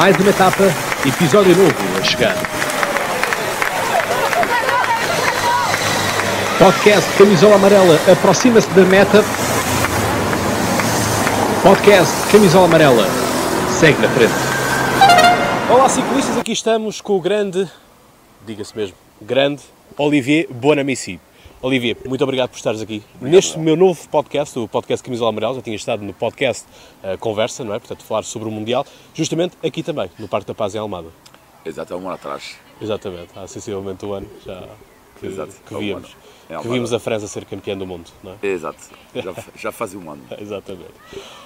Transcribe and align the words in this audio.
Mais 0.00 0.16
uma 0.16 0.30
etapa, 0.30 0.62
episódio 1.06 1.54
novo 1.54 1.74
a 2.00 2.02
chegar. 2.02 2.34
Podcast 6.58 7.18
Camisola 7.18 7.56
Amarela 7.56 8.00
aproxima-se 8.10 8.70
da 8.70 8.82
meta. 8.86 9.22
Podcast 11.62 12.14
Camisola 12.32 12.64
Amarela 12.64 13.06
segue 13.78 14.00
na 14.00 14.08
frente. 14.08 14.32
Olá 15.70 15.86
ciclistas, 15.86 16.38
aqui 16.38 16.52
estamos 16.52 17.02
com 17.02 17.18
o 17.18 17.20
grande, 17.20 17.70
diga-se 18.46 18.74
mesmo, 18.74 18.96
grande 19.20 19.60
Olivier 19.98 20.46
Bonamici. 20.50 21.20
Olivier, 21.62 21.94
muito 22.06 22.24
obrigado 22.24 22.48
por 22.48 22.56
estares 22.56 22.80
aqui. 22.80 23.02
Neste 23.20 23.58
meu 23.58 23.76
novo 23.76 24.08
podcast, 24.08 24.58
o 24.58 24.66
podcast 24.66 25.04
Camisola 25.04 25.28
Amarela, 25.28 25.56
já 25.56 25.60
tinha 25.60 25.76
estado 25.76 26.02
no 26.02 26.14
podcast 26.14 26.66
uh, 27.04 27.18
Conversa, 27.18 27.62
não 27.62 27.74
é? 27.74 27.78
Portanto, 27.78 28.02
falar 28.02 28.22
sobre 28.22 28.48
o 28.48 28.50
Mundial, 28.50 28.86
justamente 29.12 29.58
aqui 29.62 29.82
também, 29.82 30.10
no 30.18 30.26
Parque 30.26 30.46
da 30.46 30.54
Paz 30.54 30.74
em 30.74 30.78
Almada. 30.78 31.08
Exato, 31.62 31.92
há 31.92 31.96
um 31.98 32.00
ano 32.00 32.12
atrás. 32.12 32.56
Exatamente, 32.80 33.28
há 33.36 33.46
sensivelmente 33.46 34.06
um 34.06 34.14
ano 34.14 34.26
já 34.42 34.68
que, 35.20 35.26
Exato, 35.26 35.52
que 35.66 35.74
um 35.74 35.80
víamos. 35.80 36.16
É 36.48 36.56
que 36.56 36.66
vimos 36.66 36.94
a 36.94 36.98
França 36.98 37.28
ser 37.28 37.44
campeã 37.44 37.76
do 37.76 37.86
mundo, 37.86 38.10
não 38.24 38.38
é? 38.42 38.46
Exato, 38.46 38.80
já, 39.14 39.34
já 39.54 39.70
faz 39.70 39.94
um 39.94 40.10
ano. 40.10 40.22
Exatamente. 40.40 40.94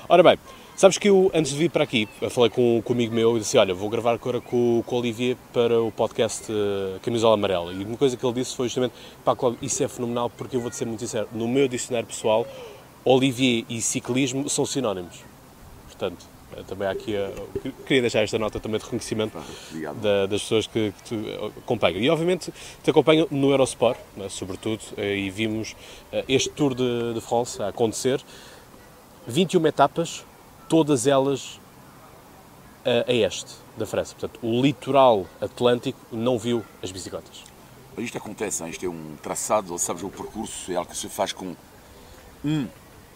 Ora 0.08 0.22
bem, 0.22 0.38
sabes 0.76 0.98
que 0.98 1.08
eu, 1.08 1.30
antes 1.34 1.52
de 1.52 1.58
vir 1.58 1.70
para 1.70 1.84
aqui, 1.84 2.08
falei 2.30 2.50
com, 2.50 2.82
com 2.84 2.92
um 2.92 2.96
amigo 2.96 3.14
meu 3.14 3.36
e 3.36 3.40
disse: 3.40 3.56
Olha, 3.58 3.74
vou 3.74 3.88
gravar 3.88 4.12
agora 4.12 4.40
com, 4.40 4.82
com 4.86 4.96
o 4.96 4.98
Olivier 4.98 5.36
para 5.52 5.80
o 5.80 5.90
podcast 5.92 6.50
eh, 6.50 6.98
Camisola 7.02 7.34
Amarela. 7.34 7.72
E 7.72 7.84
uma 7.84 7.96
coisa 7.96 8.16
que 8.16 8.24
ele 8.24 8.34
disse 8.34 8.54
foi 8.56 8.66
justamente: 8.68 8.94
Pá, 9.24 9.34
Cláudio, 9.36 9.58
isso 9.62 9.82
é 9.82 9.88
fenomenal 9.88 10.30
porque 10.30 10.56
eu 10.56 10.60
vou-te 10.60 10.76
ser 10.76 10.84
muito 10.86 11.00
sincero, 11.00 11.28
no 11.32 11.46
meu 11.48 11.68
dicionário 11.68 12.06
pessoal, 12.08 12.46
Olivier 13.04 13.64
e 13.68 13.80
ciclismo 13.80 14.48
são 14.48 14.64
sinónimos. 14.66 15.16
Portanto, 15.86 16.24
eh, 16.56 16.62
também 16.66 16.88
há 16.88 16.90
aqui. 16.90 17.16
a- 17.16 17.30
queria 17.86 18.00
deixar 18.02 18.22
esta 18.22 18.38
nota 18.38 18.58
também 18.58 18.78
de 18.78 18.84
reconhecimento 18.84 19.38
da- 20.02 20.26
das 20.26 20.42
pessoas 20.42 20.66
que, 20.66 20.92
que 20.92 21.02
te 21.04 21.38
acompanham. 21.58 22.00
E 22.00 22.10
obviamente 22.10 22.52
te 22.82 22.90
acompanham 22.90 23.28
no 23.30 23.50
Eurosport, 23.50 23.98
né, 24.16 24.28
sobretudo, 24.28 24.80
eh, 24.96 25.16
e 25.16 25.30
vimos 25.30 25.76
eh, 26.12 26.24
este 26.28 26.50
Tour 26.50 26.74
de, 26.74 27.14
de 27.14 27.20
France 27.20 27.62
a 27.62 27.68
acontecer. 27.68 28.20
21 29.26 29.66
etapas, 29.66 30.24
todas 30.68 31.06
elas 31.06 31.60
a, 32.84 33.10
a 33.10 33.14
este 33.14 33.52
da 33.76 33.86
França. 33.86 34.14
Portanto, 34.14 34.38
o 34.42 34.62
litoral 34.62 35.26
atlântico 35.40 35.98
não 36.12 36.38
viu 36.38 36.64
as 36.82 36.92
bicicletas. 36.92 37.44
Isto 37.96 38.18
acontece, 38.18 38.62
hein? 38.62 38.70
isto 38.70 38.84
é 38.84 38.88
um 38.88 39.16
traçado, 39.22 39.78
sabes, 39.78 40.02
o 40.02 40.08
percurso 40.08 40.70
é 40.72 40.74
algo 40.74 40.90
que 40.90 40.96
se 40.96 41.08
faz 41.08 41.32
com 41.32 41.54
um, 42.44 42.66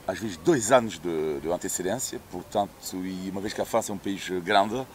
às 0.07 0.19
vezes 0.19 0.37
dois 0.39 0.71
anos 0.71 0.99
de, 0.99 1.41
de 1.41 1.51
antecedência, 1.51 2.21
portanto, 2.31 2.71
e 2.95 3.29
uma 3.31 3.41
vez 3.41 3.53
que 3.53 3.61
a 3.61 3.65
França 3.65 3.91
é 3.91 3.95
um 3.95 3.99
país 3.99 4.29
grande, 4.45 4.87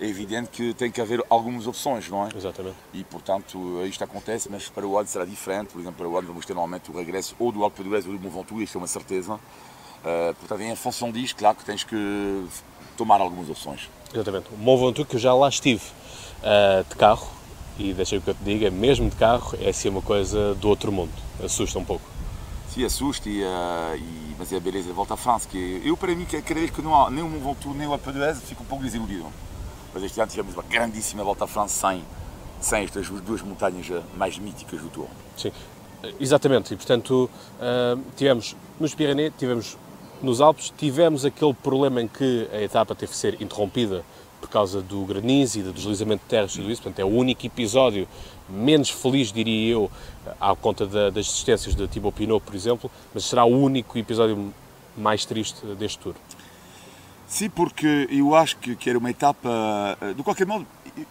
é 0.00 0.06
evidente 0.06 0.50
que 0.50 0.74
tem 0.74 0.90
que 0.90 1.00
haver 1.00 1.22
algumas 1.30 1.66
opções, 1.66 2.08
não 2.08 2.26
é? 2.26 2.30
Exatamente. 2.36 2.76
E, 2.92 3.04
portanto, 3.04 3.84
isto 3.86 4.02
acontece, 4.04 4.48
mas 4.50 4.68
para 4.68 4.86
o 4.86 4.98
ano 4.98 5.08
será 5.08 5.24
diferente. 5.24 5.72
Por 5.72 5.80
exemplo, 5.80 5.98
para 5.98 6.08
o 6.08 6.18
ano 6.18 6.28
vamos 6.28 6.44
ter 6.44 6.52
normalmente 6.52 6.90
o 6.90 6.94
regresso 6.94 7.34
ou 7.38 7.50
do 7.50 7.62
Alpe 7.64 7.82
d'Huez 7.82 8.06
ou 8.06 8.12
do 8.12 8.20
Mont 8.20 8.34
Ventoux, 8.34 8.62
isto 8.62 8.76
é 8.76 8.78
uma 8.78 8.86
certeza. 8.86 9.38
Uh, 10.04 10.34
portanto, 10.34 10.60
em 10.60 10.76
função 10.76 11.10
disto, 11.10 11.36
claro 11.36 11.56
que 11.56 11.64
tens 11.64 11.82
que 11.82 12.46
tomar 12.96 13.20
algumas 13.20 13.48
opções. 13.50 13.88
Exatamente. 14.12 14.46
O 14.52 14.56
Mont 14.56 14.80
Ventoux, 14.80 15.08
que 15.08 15.16
eu 15.16 15.20
já 15.20 15.34
lá 15.34 15.48
estive 15.48 15.82
ah, 16.42 16.84
de 16.88 16.94
carro, 16.96 17.28
e 17.78 17.92
deixa 17.92 18.18
que 18.20 18.30
eu 18.30 18.34
te 18.34 18.42
diga, 18.42 18.70
mesmo 18.70 19.10
de 19.10 19.16
carro, 19.16 19.56
é 19.60 19.68
assim 19.68 19.88
uma 19.88 20.00
coisa 20.00 20.54
do 20.54 20.68
outro 20.68 20.90
mundo. 20.90 21.12
Assusta 21.44 21.78
um 21.78 21.84
pouco. 21.84 22.04
Se 22.70 22.84
assusta, 22.84 23.28
e, 23.28 23.42
uh, 23.42 23.96
e- 23.96 24.34
mas 24.38 24.52
é 24.52 24.56
a 24.56 24.60
beleza 24.60 24.88
da 24.88 24.94
Volta 24.94 25.14
à 25.14 25.16
França. 25.16 25.48
Que 25.48 25.82
eu, 25.84 25.96
para 25.96 26.14
mim, 26.14 26.24
cada 26.24 26.60
vez 26.60 26.70
que 26.70 26.80
não 26.80 26.94
há 26.94 27.10
nem 27.10 27.22
o 27.22 27.28
Mont 27.28 27.44
Ventoux 27.44 27.76
nem 27.76 27.86
o 27.86 27.92
Alpe 27.92 28.12
d'Huez, 28.12 28.40
fico 28.42 28.62
um 28.62 28.66
pouco 28.66 28.84
desiludido. 28.84 29.26
Mas 29.92 30.02
este 30.02 30.20
ano 30.20 30.30
tivemos 30.30 30.54
uma 30.54 30.62
grandíssima 30.62 31.22
Volta 31.24 31.44
à 31.44 31.46
França 31.46 31.88
sem, 31.88 32.04
sem 32.60 32.84
estas 32.84 33.08
duas 33.08 33.42
montanhas 33.42 33.88
uh, 33.90 34.02
mais 34.16 34.38
míticas 34.38 34.80
do 34.80 34.88
Tour. 34.88 35.08
Sim, 35.36 35.52
exatamente. 36.20 36.72
E 36.72 36.76
portanto, 36.76 37.28
ah, 37.60 37.96
tivemos 38.16 38.56
nos 38.80 38.94
Pyrenees, 38.94 39.32
tivemos 39.38 39.76
nos 40.22 40.40
Alpes, 40.40 40.72
tivemos 40.76 41.24
aquele 41.24 41.54
problema 41.54 42.00
em 42.02 42.08
que 42.08 42.48
a 42.52 42.60
etapa 42.62 42.94
teve 42.94 43.12
que 43.12 43.18
ser 43.18 43.40
interrompida 43.40 44.04
por 44.40 44.48
causa 44.50 44.80
do 44.82 45.04
granizo 45.04 45.58
e 45.58 45.62
do 45.62 45.72
deslizamento 45.72 46.22
de 46.24 46.28
terras 46.28 46.52
e 46.52 46.58
tudo 46.58 46.70
isso. 46.70 46.82
Portanto, 46.82 47.00
é 47.00 47.04
o 47.04 47.08
único 47.08 47.46
episódio 47.46 48.06
menos 48.48 48.90
feliz, 48.90 49.32
diria 49.32 49.72
eu, 49.72 49.90
à 50.40 50.54
conta 50.54 50.86
da- 50.86 51.10
das 51.10 51.26
existências 51.26 51.74
de 51.74 51.86
Thibaut 51.88 52.16
Pinot, 52.16 52.40
por 52.44 52.54
exemplo, 52.54 52.90
mas 53.12 53.24
será 53.24 53.44
o 53.44 53.48
único 53.58 53.98
episódio 53.98 54.52
mais 54.96 55.24
triste 55.24 55.64
deste 55.78 55.98
Tour. 55.98 56.14
Sim, 57.26 57.50
porque 57.50 58.06
eu 58.10 58.34
acho 58.36 58.56
que, 58.58 58.76
que 58.76 58.88
era 58.88 58.98
uma 58.98 59.10
etapa. 59.10 59.48
eh, 60.00 60.14
De 60.14 60.22
qualquer 60.22 60.46
modo, 60.46 60.64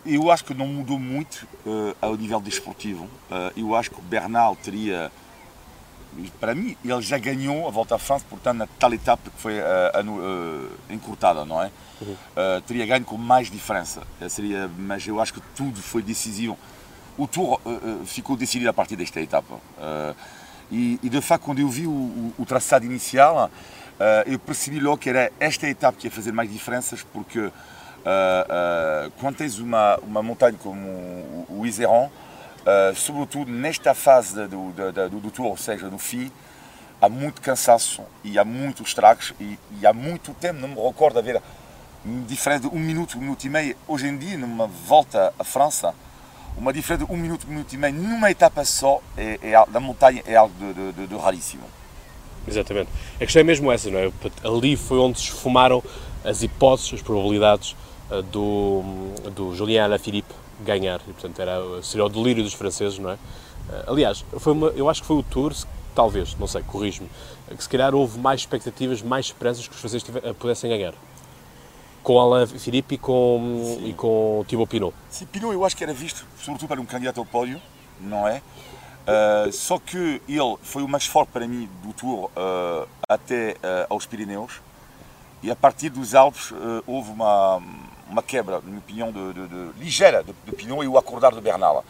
eu 0.06 0.32
acho 0.32 0.46
que 0.46 0.54
não 0.54 0.66
mudou 0.66 0.98
muito 0.98 1.46
eh, 1.68 1.96
ao 2.02 2.16
nível 2.16 2.40
desportivo. 2.40 3.06
Eh, 3.30 3.52
eu 3.58 3.76
acho 3.76 3.92
que 3.92 4.00
o 4.00 4.02
Bernal 4.04 4.56
teria. 4.56 5.12
Para 6.40 6.56
mim, 6.56 6.76
ele 6.84 7.02
já 7.02 7.18
ganhou 7.18 7.68
a 7.68 7.72
volta 7.72 7.96
à 7.96 7.98
França, 8.00 8.26
portanto, 8.30 8.58
na 8.58 8.68
tal 8.80 8.94
etapa 8.94 9.30
que 9.30 9.42
foi 9.42 9.56
eh, 9.58 9.92
encurtada, 10.90 11.44
não 11.46 11.62
é? 11.62 11.72
Eh, 12.36 12.62
teria 12.68 12.86
ganho 12.86 13.04
com 13.06 13.18
mais 13.18 13.50
diferença. 13.50 14.02
Seria, 14.30 14.70
mas 14.78 15.06
eu 15.08 15.20
acho 15.22 15.34
que 15.34 15.42
tudo 15.56 15.82
foi 15.82 16.02
decisivo. 16.02 16.58
O 17.18 17.28
Tour 17.28 17.60
ficou 18.06 18.36
decidido 18.36 18.70
a 18.70 18.74
partir 18.74 18.96
desta 18.98 19.22
etapa. 19.22 19.56
E, 20.72 21.00
e, 21.02 21.10
de 21.10 21.22
facto, 21.22 21.44
quando 21.44 21.60
eu 21.60 21.70
vi 21.70 21.88
o, 21.88 21.92
o- 21.92 22.34
o 22.40 22.46
traçado 22.46 22.84
inicial, 22.86 23.50
eu 24.26 24.38
percebi 24.40 24.80
logo 24.80 24.98
que 24.98 25.10
era 25.10 25.32
esta 25.40 25.68
etapa 25.68 25.98
que 25.98 26.08
ia 26.08 26.12
fazer 26.12 26.32
mais 26.34 26.52
diferenças, 26.52 27.04
porque 27.14 27.50
quando 29.20 29.36
tens 29.38 29.58
uma, 29.60 29.98
uma 30.04 30.22
montanha 30.22 30.58
como 30.62 30.80
o, 30.80 31.46
o 31.62 31.66
Iseron, 31.66 32.10
eh, 32.66 32.94
sobretudo 32.96 33.52
nesta 33.52 33.94
fase 33.94 34.48
do, 34.48 34.72
da- 34.72 35.08
do, 35.08 35.20
do 35.20 35.32
Tour, 35.32 35.48
ou 35.48 35.58
seja, 35.58 35.88
no 35.90 35.98
fim, 35.98 36.32
há 37.02 37.08
muito 37.10 37.42
cansaço 37.42 38.02
e 38.24 38.40
há 38.40 38.46
muitos 38.46 38.88
estragos 38.88 39.34
e, 39.40 39.58
e 39.80 39.86
há 39.86 39.94
muito 39.94 40.34
tempo, 40.34 40.60
não 40.60 40.68
me 40.70 40.76
recordo 40.82 41.20
haver 41.20 41.42
diferença 42.28 42.68
de 42.70 42.76
um 42.76 42.80
minuto, 42.80 43.18
um 43.18 43.22
minuto 43.22 43.44
e 43.44 43.50
meio. 43.50 43.76
Hoje 43.88 44.08
em 44.08 44.18
dia, 44.18 44.38
numa 44.38 44.68
volta 44.68 45.34
à 45.40 45.44
França, 45.44 45.94
uma 46.58 46.72
diferença 46.72 47.06
de 47.06 47.12
um 47.12 47.18
minuto, 47.18 47.46
um 47.48 47.50
minuto 47.50 47.74
e 47.74 47.78
meio 47.78 47.94
numa 47.96 48.30
etapa 48.32 48.64
só 48.64 49.02
é, 49.18 49.40
é, 49.42 49.66
da 49.68 49.80
montanha 49.80 50.24
é 50.26 50.36
algo 50.36 50.54
de, 50.58 50.92
de- 50.94 51.08
de- 51.08 51.16
raríssimo. 51.18 51.64
Exatamente. 52.48 52.90
A 53.16 53.20
questão 53.20 53.40
é 53.40 53.44
mesmo 53.44 53.72
essa, 53.72 53.90
não 53.90 53.98
é? 54.00 54.12
Ali 54.44 54.76
foi 54.78 55.00
onde 55.00 55.18
se 55.20 55.26
esfumaram 55.26 55.84
as 56.24 56.44
hipóteses, 56.44 56.94
as 56.94 57.02
probabilidades 57.02 57.76
ah, 58.10 58.22
do, 58.22 58.84
do 59.34 59.56
Julien 59.56 59.82
Alaphilippe 59.82 60.34
ganhar. 60.62 61.00
E, 61.08 61.14
portanto, 61.14 61.40
era, 61.42 61.60
seria 61.84 62.06
o 62.06 62.10
delírio 62.10 62.44
dos 62.44 62.54
franceses, 62.54 62.98
não 63.00 63.10
é? 63.12 63.18
Ah, 63.70 63.84
Aliás, 63.88 64.24
foi 64.40 64.54
uma, 64.54 64.68
eu 64.70 64.90
acho 64.90 65.02
que 65.02 65.08
foi 65.08 65.18
o 65.18 65.24
Tour, 65.24 65.54
se- 65.54 65.66
talvez, 65.94 66.36
não 66.38 66.48
sei, 66.48 66.62
corrijo-me, 66.64 67.10
que 67.56 67.64
se 67.64 67.70
calhar 67.70 67.94
houve 67.96 68.20
mais 68.20 68.42
expectativas, 68.42 69.02
mais 69.02 69.28
esperanças 69.28 69.68
que 69.68 69.74
os 69.74 69.80
franceses 69.80 70.04
tive- 70.04 70.20
ah, 70.28 70.34
pudessem 70.34 70.70
ganhar. 70.70 70.94
Com 72.04 72.20
Alain 72.20 72.46
Philippe 72.46 72.96
e 72.96 72.98
com, 73.00 73.80
e 73.84 73.92
com 73.94 74.46
Thibaut 74.48 74.70
Pinot. 74.70 74.94
Sim, 75.10 75.26
Pinot 75.26 75.52
eu 75.54 75.66
acho 75.66 75.76
que 75.76 75.84
era 75.84 75.94
visto, 75.94 76.24
sobretudo 76.40 76.68
para 76.68 76.80
um 76.80 76.86
candidato 76.86 77.20
ao 77.20 77.26
pódio, 77.26 77.60
não 78.00 78.28
é? 78.28 78.42
Uh, 79.08 79.52
só 79.52 79.78
que 79.78 80.20
ele 80.28 80.58
foi 80.64 80.82
o 80.84 80.88
mais 80.88 81.06
forte 81.06 81.30
para 81.30 81.48
mim 81.48 81.70
do 81.84 81.94
Tour 81.94 82.26
uh, 82.26 82.88
até 83.08 83.52
uh, 83.54 83.86
aos 83.94 84.06
Pirineus 84.08 84.54
e 85.44 85.52
a 85.52 85.56
partir 85.56 85.90
dos 85.90 86.16
Alpes 86.16 86.52
houve 86.88 87.12
uma, 87.12 87.62
uma 88.10 88.22
quebra, 88.24 88.56
na 88.56 88.62
minha 88.68 88.80
opinião, 88.80 89.12
de, 89.12 89.34
de- 89.34 89.48
de- 89.48 89.80
ligeira 89.80 90.24
de, 90.24 90.34
de 90.46 90.52
Pinot 90.56 90.84
e 90.84 90.88
o 90.88 90.98
acordar 90.98 91.34
de 91.34 91.42
Bernal. 91.42 91.84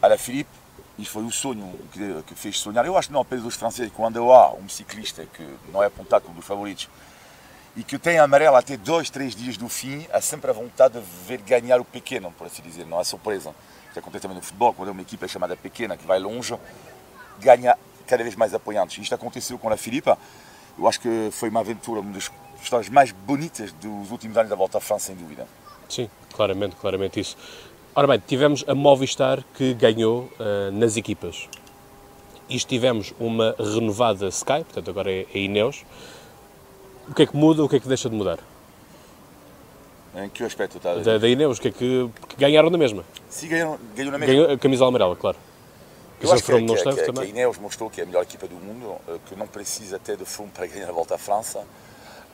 A 0.00 0.06
la 0.06 0.16
Philippe, 0.18 0.50
isto 0.98 1.12
foi 1.12 1.24
o 1.24 1.30
sonho 1.30 1.78
que, 1.92 2.22
que 2.26 2.34
fez 2.34 2.58
sonhar. 2.58 2.84
Eu 2.86 2.96
acho 2.96 3.08
que 3.08 3.14
não 3.14 3.20
apenas 3.22 3.44
os 3.44 3.54
franceses, 3.56 3.92
quando 3.94 4.32
há 4.32 4.52
um 4.54 4.68
ciclista 4.68 5.24
que 5.26 5.46
não 5.72 5.82
é 5.82 5.86
apontado 5.86 6.24
como 6.24 6.36
dos 6.36 6.44
favoritos 6.46 6.88
e 7.76 7.82
que 7.84 7.98
tem 7.98 8.18
amarelo 8.18 8.56
até 8.56 8.76
dois, 8.76 9.10
três 9.10 9.34
dias 9.34 9.56
do 9.56 9.68
fim, 9.68 10.06
há 10.12 10.20
sempre 10.20 10.50
a 10.50 10.52
vontade 10.52 10.94
de 10.98 11.06
ver 11.26 11.40
ganhar 11.42 11.80
o 11.80 11.84
pequeno, 11.84 12.32
por 12.32 12.46
assim 12.46 12.62
dizer, 12.62 12.84
não 12.86 12.98
há 12.98 13.04
surpresa. 13.04 13.54
Isto 13.88 13.98
acontece 13.98 14.22
também 14.22 14.36
no 14.36 14.42
futebol, 14.42 14.72
quando 14.74 14.88
é 14.88 14.92
uma 14.92 15.02
equipa 15.02 15.26
chamada 15.26 15.56
pequena, 15.56 15.96
que 15.96 16.06
vai 16.06 16.18
longe, 16.18 16.54
ganha 17.38 17.76
cada 18.06 18.22
vez 18.22 18.34
mais 18.36 18.52
apoiantes. 18.54 18.98
Isto 19.02 19.14
aconteceu 19.14 19.58
com 19.58 19.68
a 19.70 19.76
Filipa, 19.76 20.18
eu 20.78 20.86
acho 20.88 21.00
que 21.00 21.28
foi 21.32 21.48
uma 21.48 21.60
aventura, 21.60 22.00
uma 22.00 22.12
das 22.60 22.64
histórias 22.64 22.88
mais 22.90 23.12
bonitas 23.12 23.72
dos 23.72 24.10
últimos 24.10 24.36
anos 24.36 24.50
da 24.50 24.56
Volta 24.56 24.78
à 24.78 24.80
França, 24.80 25.06
sem 25.06 25.16
dúvida. 25.16 25.46
Sim, 25.88 26.08
claramente, 26.32 26.76
claramente 26.76 27.18
isso. 27.18 27.36
Ora 27.94 28.06
bem, 28.06 28.22
tivemos 28.24 28.64
a 28.68 28.74
Movistar 28.74 29.42
que 29.54 29.74
ganhou 29.74 30.30
ah, 30.38 30.70
nas 30.70 30.96
equipas. 30.96 31.48
Isto 32.48 32.68
tivemos 32.68 33.14
uma 33.18 33.54
renovada 33.58 34.28
Sky, 34.28 34.64
portanto 34.64 34.90
agora 34.90 35.10
é 35.10 35.26
a 35.34 35.38
Ineos. 35.38 35.84
O 37.08 37.14
que 37.14 37.22
é 37.22 37.26
que 37.26 37.36
muda, 37.36 37.64
o 37.64 37.68
que 37.68 37.76
é 37.76 37.80
que 37.80 37.88
deixa 37.88 38.08
de 38.08 38.14
mudar? 38.14 38.38
Em 40.14 40.28
que 40.28 40.44
aspecto 40.44 40.76
está 40.76 40.92
a 40.92 40.94
dizer? 40.96 41.12
Da, 41.12 41.18
da 41.18 41.28
Ineos, 41.28 41.58
o 41.58 41.60
que 41.60 41.68
é 41.68 41.70
que, 41.70 42.10
que 42.28 42.36
ganharam 42.36 42.68
na 42.68 42.78
mesma? 42.78 43.04
Se 43.28 43.46
ganhou, 43.46 43.78
ganhou 43.94 44.12
na 44.12 44.18
mesma. 44.18 44.34
Ganhou 44.34 44.52
a 44.52 44.58
camisola 44.58 44.88
amarela, 44.88 45.16
claro. 45.16 45.38
Que 46.18 46.26
Eu 46.26 46.32
acho 46.32 46.44
que, 46.44 46.52
não 46.52 46.66
que, 46.66 46.72
esteve 46.74 47.02
que, 47.02 47.12
que 47.12 47.20
a. 47.20 47.24
Ineos 47.24 47.58
mostrou 47.58 47.88
que 47.88 48.00
é 48.00 48.04
a 48.04 48.06
melhor 48.06 48.22
equipa 48.22 48.46
do 48.46 48.56
mundo, 48.56 48.96
eh, 49.08 49.16
que 49.26 49.34
não 49.34 49.46
precisa 49.46 49.96
até 49.96 50.16
de 50.16 50.24
Froome 50.24 50.52
para 50.52 50.66
ganhar 50.66 50.88
a 50.88 50.92
volta 50.92 51.14
à 51.14 51.18
França. 51.18 51.64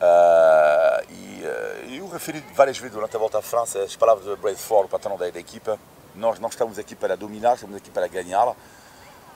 Ah, 0.00 1.02
e, 1.08 1.42
eh, 1.44 1.84
e 1.88 2.00
o 2.00 2.08
referi 2.08 2.44
várias 2.54 2.78
vezes 2.78 2.94
durante 2.94 3.16
a 3.16 3.18
volta 3.18 3.38
à 3.38 3.42
França 3.42 3.82
as 3.82 3.96
palavras 3.96 4.26
de 4.26 4.36
Brad 4.36 4.56
Ford, 4.56 4.86
o 4.86 4.88
patrão 4.88 5.16
da, 5.16 5.30
da 5.30 5.38
equipa. 5.38 5.78
Nós 6.14 6.38
não 6.38 6.48
estamos 6.48 6.78
aqui 6.78 6.94
para 6.94 7.16
dominar, 7.16 7.54
estamos 7.54 7.76
aqui 7.76 7.90
para 7.90 8.06
ganhar. 8.06 8.54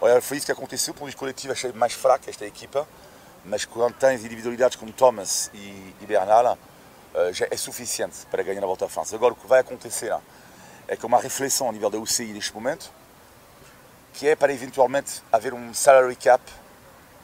Olha, 0.01 0.21
foi 0.21 0.39
isso 0.39 0.47
que 0.47 0.53
aconteceu. 0.53 0.95
Por 0.95 1.13
coletivo, 1.15 1.53
achei 1.53 1.73
mais 1.73 1.93
fraca 1.93 2.31
esta 2.31 2.45
equipa. 2.47 2.87
Mas 3.45 3.65
quando 3.65 3.95
tens 3.95 4.25
individualidades 4.25 4.77
como 4.77 4.93
Thomas 4.93 5.51
e, 5.55 5.95
e 6.01 6.07
Bernal, 6.07 6.59
uh, 7.15 7.33
já 7.33 7.47
é 7.51 7.57
suficiente 7.57 8.27
para 8.31 8.43
ganhar 8.43 8.63
a 8.63 8.67
volta 8.67 8.85
à 8.85 8.89
França. 8.89 9.15
Agora, 9.17 9.33
o 9.33 9.37
que 9.37 9.47
vai 9.47 9.61
acontecer 9.61 10.15
é 10.87 10.97
que 10.97 11.07
uma 11.07 11.21
reflexão 11.21 11.69
a 11.69 11.73
nível 11.73 11.89
da 11.89 11.99
UCI 11.99 12.33
neste 12.33 12.55
momento, 12.55 12.91
que 14.15 14.29
é 14.29 14.37
para 14.37 14.53
eventualmente 14.53 15.23
haver 15.33 15.55
um 15.55 15.73
salary 15.73 16.17
cap, 16.17 16.43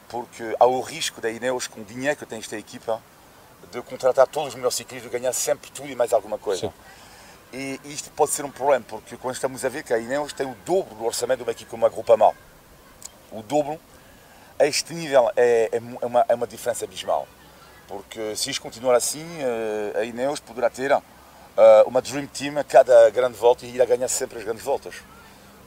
porque 0.09 0.55
há 0.59 0.65
o 0.65 0.81
risco 0.81 1.19
da 1.21 1.29
Ineos, 1.29 1.67
com 1.67 1.81
o 1.81 1.83
dinheiro 1.83 2.15
que 2.17 2.25
tem 2.25 2.39
esta 2.39 2.57
equipa, 2.57 3.01
de 3.71 3.81
contratar 3.81 4.27
todos 4.27 4.49
os 4.49 4.55
melhores 4.55 4.75
ciclistas, 4.75 5.11
ganhar 5.11 5.33
sempre 5.33 5.69
tudo 5.71 5.89
e 5.89 5.95
mais 5.95 6.13
alguma 6.13 6.37
coisa. 6.37 6.67
Sim. 6.67 6.73
E 7.53 7.79
isto 7.85 8.09
pode 8.11 8.31
ser 8.31 8.43
um 8.43 8.51
problema, 8.51 8.83
porque 8.87 9.15
quando 9.15 9.35
estamos 9.35 9.63
a 9.63 9.69
ver 9.69 9.83
que 9.83 9.93
a 9.93 9.99
Ineos 9.99 10.33
tem 10.33 10.45
o 10.45 10.55
dobro 10.65 10.95
do 10.95 11.05
orçamento 11.05 11.37
de 11.37 11.43
uma 11.43 11.51
equipe 11.51 11.69
como 11.69 11.85
a 11.85 11.89
Groupama, 11.89 12.33
o 13.31 13.41
dobro, 13.41 13.79
a 14.59 14.65
este 14.65 14.93
nível 14.93 15.31
é, 15.35 15.69
é, 15.71 15.77
é, 16.01 16.05
uma, 16.05 16.25
é 16.27 16.35
uma 16.35 16.47
diferença 16.47 16.83
abismal. 16.85 17.27
Porque 17.87 18.35
se 18.35 18.49
isto 18.49 18.61
continuar 18.61 18.95
assim, 18.95 19.25
eh, 19.39 19.99
a 19.99 20.03
Ineos 20.03 20.41
poderá 20.41 20.69
ter 20.69 20.91
eh, 20.91 21.83
uma 21.85 22.01
Dream 22.01 22.27
Team 22.27 22.57
a 22.57 22.63
cada 22.63 23.09
grande 23.11 23.37
volta 23.37 23.65
e 23.65 23.73
irá 23.73 23.85
ganhar 23.85 24.09
sempre 24.09 24.39
as 24.39 24.43
grandes 24.43 24.63
voltas. 24.63 24.95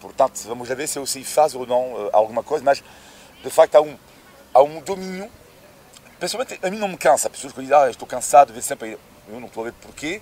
Portanto, 0.00 0.38
vamos 0.47 0.69
ver 0.69 0.87
se 0.87 0.99
o 0.99 1.06
CI 1.06 1.25
faz 1.25 1.55
ou 1.55 1.67
não 1.67 2.06
eh, 2.06 2.11
alguma 2.12 2.43
coisa, 2.43 2.62
mas 2.62 2.82
de 3.43 3.50
facto 3.50 3.76
há 3.76 3.81
um, 3.81 3.97
há 4.52 4.62
um 4.62 4.81
domínio 4.81 5.31
Pessoalmente, 6.20 6.61
a 6.62 6.70
mim 6.70 6.78
não 6.78 6.87
me 6.87 6.99
cansa. 6.99 7.28
As 7.28 7.32
pessoas 7.32 7.55
que 7.55 7.61
dizem, 7.62 7.75
ah, 7.75 7.88
estou 7.88 8.06
cansado 8.06 8.52
ver 8.52 8.62
sempre. 8.62 8.99
Eu 9.26 9.40
não 9.40 9.46
estou 9.46 9.62
a 9.62 9.70
ver 9.70 9.72
porquê. 9.81 10.20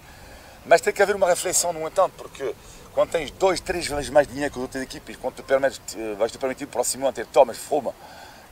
Mas 0.65 0.81
tem 0.81 0.93
que 0.93 1.03
haver 1.03 1.17
uma 1.17 1.27
reflexão, 1.27 1.73
no 1.73 1.87
entanto, 1.87 2.13
porque 2.17 2.55
quando 2.93 3.11
tens 3.11 3.31
dois, 3.33 3.61
três 3.61 3.87
vezes 3.87 4.11
mais 4.11 4.27
dinheiro 4.27 4.53
que 4.53 4.59
as 4.59 4.63
outras 4.63 4.83
equipes, 4.83 5.17
quando 5.17 5.37
te 5.37 5.43
permites, 5.43 5.81
vais 6.17 6.31
te 6.31 6.39
permitir 6.39 6.67
próximo 6.67 7.07
ano 7.07 7.13
ter 7.15 7.27
Thomas, 7.27 7.57
Froome, 7.57 7.91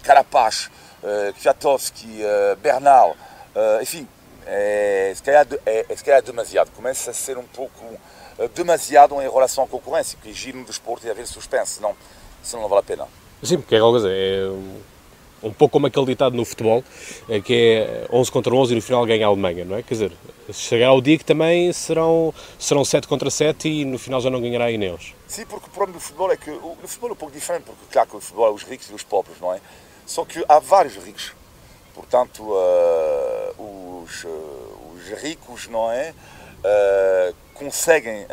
Carapaz, 0.02 0.70
uh, 1.02 1.32
Kwiatkowski, 1.34 2.22
uh, 2.22 2.56
Bernal, 2.56 3.10
uh, 3.54 3.82
enfim, 3.82 4.08
é, 4.46 5.12
se, 5.14 5.22
calhar, 5.22 5.46
é, 5.66 5.86
é, 5.88 5.96
se 5.96 6.04
calhar 6.04 6.22
demasiado. 6.22 6.70
Começa 6.70 7.10
a 7.10 7.14
ser 7.14 7.36
um 7.36 7.42
pouco 7.42 8.00
demasiado 8.54 9.14
em 9.20 9.28
relação 9.28 9.64
à 9.64 9.66
concorrência, 9.66 10.18
que 10.22 10.32
giro 10.32 10.58
no 10.58 10.64
desporto 10.64 11.06
e 11.06 11.10
haver 11.10 11.26
suspense, 11.26 11.74
senão, 11.74 11.96
senão 12.42 12.62
não 12.62 12.68
vale 12.68 12.80
a 12.80 12.84
pena. 12.84 13.08
Sim, 13.42 13.58
porque 13.58 13.74
é 13.74 13.78
é 13.78 13.82
um 15.42 15.52
pouco 15.52 15.72
como 15.72 15.86
aquele 15.86 16.06
ditado 16.06 16.34
no 16.34 16.44
futebol, 16.44 16.82
eh, 17.28 17.40
que 17.40 17.54
é 17.54 18.06
11 18.10 18.30
contra 18.30 18.54
11 18.54 18.72
e 18.72 18.76
no 18.76 18.82
final 18.82 19.04
ganha 19.04 19.26
a 19.26 19.28
Alemanha, 19.28 19.64
não 19.64 19.76
é? 19.76 19.82
Quer 19.82 19.94
dizer, 19.94 20.12
chegará 20.52 20.92
o 20.92 21.00
dia 21.00 21.18
que 21.18 21.24
também 21.24 21.72
serão, 21.72 22.32
serão 22.58 22.84
7 22.84 23.06
contra 23.06 23.30
7 23.30 23.68
e 23.68 23.84
no 23.84 23.98
final 23.98 24.20
já 24.20 24.30
não 24.30 24.40
ganhará 24.40 24.66
a 24.66 24.70
Ineos. 24.70 25.14
Sim, 25.26 25.44
porque 25.46 25.66
o 25.66 25.70
problema 25.70 25.98
do 25.98 26.00
futebol 26.00 26.32
é 26.32 26.36
que 26.36 26.50
o, 26.50 26.76
o 26.82 26.88
futebol 26.88 27.10
é 27.10 27.12
um 27.12 27.16
pouco 27.16 27.34
diferente, 27.34 27.64
porque 27.64 27.80
claro 27.90 28.08
que 28.08 28.16
o 28.16 28.20
futebol 28.20 28.48
é 28.48 28.50
os 28.50 28.62
ricos 28.62 28.90
e 28.90 28.94
os 28.94 29.02
pobres, 29.02 29.38
não 29.40 29.52
é? 29.52 29.60
Só 30.06 30.24
que 30.24 30.44
há 30.48 30.58
vários 30.58 30.96
ricos. 30.96 31.32
Portanto, 31.94 32.42
uh, 32.42 34.02
os, 34.04 34.24
uh, 34.24 34.28
os, 34.94 35.22
ricos, 35.22 35.66
não 35.68 35.90
é? 35.90 36.14
Uh, 36.58 37.34
conseguem, 37.54 38.26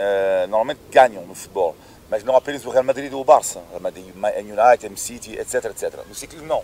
normalmente 0.49 0.81
ganham 0.91 1.25
no 1.25 1.33
futebol, 1.33 1.75
mas 2.09 2.25
não 2.25 2.35
apenas 2.35 2.65
o 2.65 2.69
Real 2.69 2.83
Madrid 2.83 3.13
ou 3.13 3.21
o 3.21 3.23
Barça, 3.23 3.63
a 3.71 4.39
United, 4.39 4.93
a 4.93 4.97
City, 4.97 5.39
etc, 5.39 5.65
etc. 5.65 6.05
No 6.05 6.13
ciclismo 6.13 6.45
não 6.45 6.61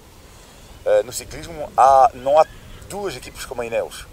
no 1.05 1.11
ciclismo 1.11 1.71
há, 1.77 2.11
não 2.13 2.39
há 2.39 2.45
duas 2.89 3.15
equipes 3.15 3.45
como 3.45 3.61
a 3.61 3.65
Ineos. 3.65 4.05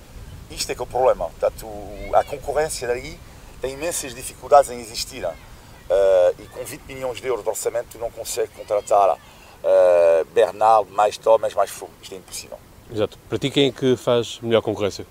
Isto 0.50 0.72
é 0.72 0.74
que 0.74 0.80
é 0.80 0.84
o 0.84 0.86
problema. 0.86 1.26
Portanto, 1.26 1.66
a 2.12 2.22
concorrência 2.24 2.86
daí 2.86 3.18
tem 3.60 3.72
imensas 3.72 4.14
dificuldades 4.14 4.70
em 4.70 4.80
existir. 4.80 5.24
Uh, 5.24 6.42
e 6.42 6.46
com 6.46 6.64
20 6.64 6.82
milhões 6.88 7.20
de 7.20 7.26
euros 7.28 7.44
de 7.44 7.48
orçamento 7.48 7.86
tu 7.92 7.98
não 7.98 8.10
consegues 8.10 8.54
contratar 8.56 9.16
uh, 9.16 10.24
Bernal, 10.34 10.84
mais 10.86 11.16
Thomas, 11.16 11.54
mais 11.54 11.70
Fogo. 11.70 11.92
Isto 12.02 12.14
é 12.14 12.18
impossível. 12.18 12.58
Exato. 12.92 13.18
Para 13.28 13.38
ti 13.38 13.50
quem 13.50 13.68
é 13.68 13.72
que 13.72 13.96
faz 13.96 14.40
melhor 14.40 14.62
concorrência? 14.62 15.06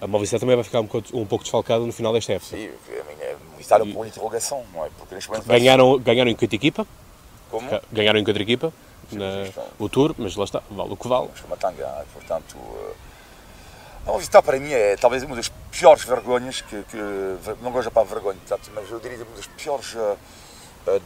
A 0.00 0.06
Movistar 0.06 0.40
também 0.40 0.56
vai 0.56 0.64
ficar 0.64 0.80
um 0.80 0.86
pouco, 0.86 1.16
um 1.16 1.24
pouco 1.24 1.44
desfalcada 1.44 1.84
no 1.84 1.92
final 1.92 2.12
desta 2.12 2.32
época. 2.32 2.56
Sim, 2.56 2.68
a 2.68 3.52
Movistar 3.52 3.80
é 3.80 3.84
um 3.84 3.92
ponto 3.92 4.04
de 4.04 4.10
interrogação, 4.10 4.64
não 4.74 4.84
é? 4.84 4.90
Porque 4.98 5.14
neste 5.14 5.30
momento 5.30 5.46
ganharam, 5.46 5.98
ganharam 5.98 6.30
em 6.30 6.34
quinta 6.34 6.56
equipa? 6.56 6.86
Como? 7.50 7.68
Ganharam 7.92 8.18
em 8.18 8.26
outra 8.26 8.42
equipa? 8.42 8.72
Na, 9.16 9.48
o 9.78 9.88
Tour, 9.88 10.14
mas 10.18 10.36
lá 10.36 10.44
está, 10.44 10.62
vale 10.70 10.92
o 10.92 10.96
que 10.96 11.08
vale. 11.08 11.28
Uma 11.46 11.56
tanga, 11.56 12.04
portanto, 12.12 12.56
a 14.04 14.10
Movistar 14.10 14.42
para 14.42 14.58
mim 14.58 14.72
é 14.72 14.96
talvez 14.96 15.22
uma 15.22 15.36
das 15.36 15.48
piores 15.70 16.04
vergonhas 16.04 16.60
que, 16.60 16.82
que 16.84 16.96
não 17.60 17.70
gosto 17.70 17.90
para 17.90 18.02
vergonha, 18.02 18.38
portanto, 18.46 18.70
mas 18.74 18.90
eu 18.90 18.98
diria 18.98 19.22
uma 19.22 19.36
das 19.36 19.46
piores 19.46 19.94
uh, 19.94 20.18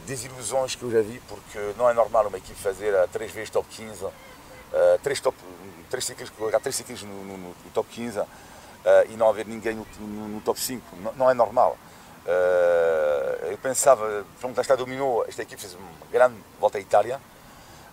desilusões 0.07 0.73
que 0.73 0.81
eu 0.81 0.89
já 0.89 1.01
vi, 1.01 1.21
porque 1.27 1.59
não 1.77 1.87
é 1.87 1.93
normal 1.93 2.27
uma 2.27 2.37
equipe 2.39 2.59
fazer 2.59 2.95
uh, 2.95 3.07
três 3.09 3.31
vezes 3.31 3.51
top 3.51 3.67
15, 3.69 4.03
uh, 4.03 4.11
três, 5.03 5.19
top, 5.19 5.37
três 5.91 6.05
ciclos, 6.05 6.31
colocar 6.31 6.59
três 6.59 6.75
ciclos 6.75 7.03
no, 7.03 7.23
no, 7.23 7.37
no, 7.37 7.55
top 7.73 7.87
15 7.89 8.21
e 9.09 9.17
não 9.17 9.29
haver 9.29 9.45
ninguém 9.45 9.75
no, 9.75 10.07
no 10.07 10.41
top 10.41 10.59
5, 10.59 10.95
não, 11.03 11.13
não 11.13 11.29
é 11.29 11.33
normal. 11.33 11.77
eu 13.49 13.57
pensava, 13.57 14.25
pronto, 14.39 14.59
esta 14.61 14.77
dominou, 14.77 15.25
esta 15.27 15.41
equipe 15.41 15.61
fez 15.61 15.73
uma 15.73 15.89
grande 16.09 16.37
volta 16.57 16.77
à 16.77 16.81
Itália, 16.81 17.19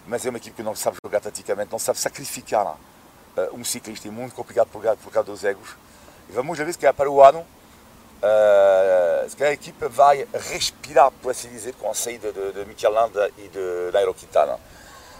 mas 0.06 0.24
é 0.26 0.28
uma 0.28 0.38
equipe 0.38 0.56
que 0.56 0.62
não 0.62 0.74
sabe 0.74 0.96
jogar 1.04 1.20
taticamente, 1.20 1.72
não 1.72 1.78
sabe 1.78 1.98
sacrificar 1.98 2.66
uh, 2.66 2.78
um 3.54 3.64
ciclista, 3.64 4.08
é 4.08 4.10
muito 4.10 4.34
complicado 4.34 4.68
por, 4.68 4.82
por 4.96 5.12
causa 5.12 5.30
dos 5.30 5.44
egos. 5.44 5.70
E 6.28 6.32
vamos 6.32 6.58
ver 6.58 6.72
se 6.72 6.78
calhar 6.78 6.94
para 6.94 7.10
o 7.10 7.22
ano, 7.22 7.40
uh, 7.40 9.28
se 9.28 9.36
calhar 9.36 9.50
a 9.50 9.54
equipe 9.54 9.88
vai 9.88 10.26
respirar, 10.32 11.10
por 11.22 11.30
assim 11.30 11.48
dizer, 11.48 11.74
com 11.74 11.90
a 11.90 11.94
saída 11.94 12.32
de, 12.32 12.52
de 12.52 12.64
Mikel 12.66 12.92
Landa 12.92 13.30
e 13.38 13.48
de 13.48 13.92
Nairo 13.92 14.14
Quintana. 14.14 14.58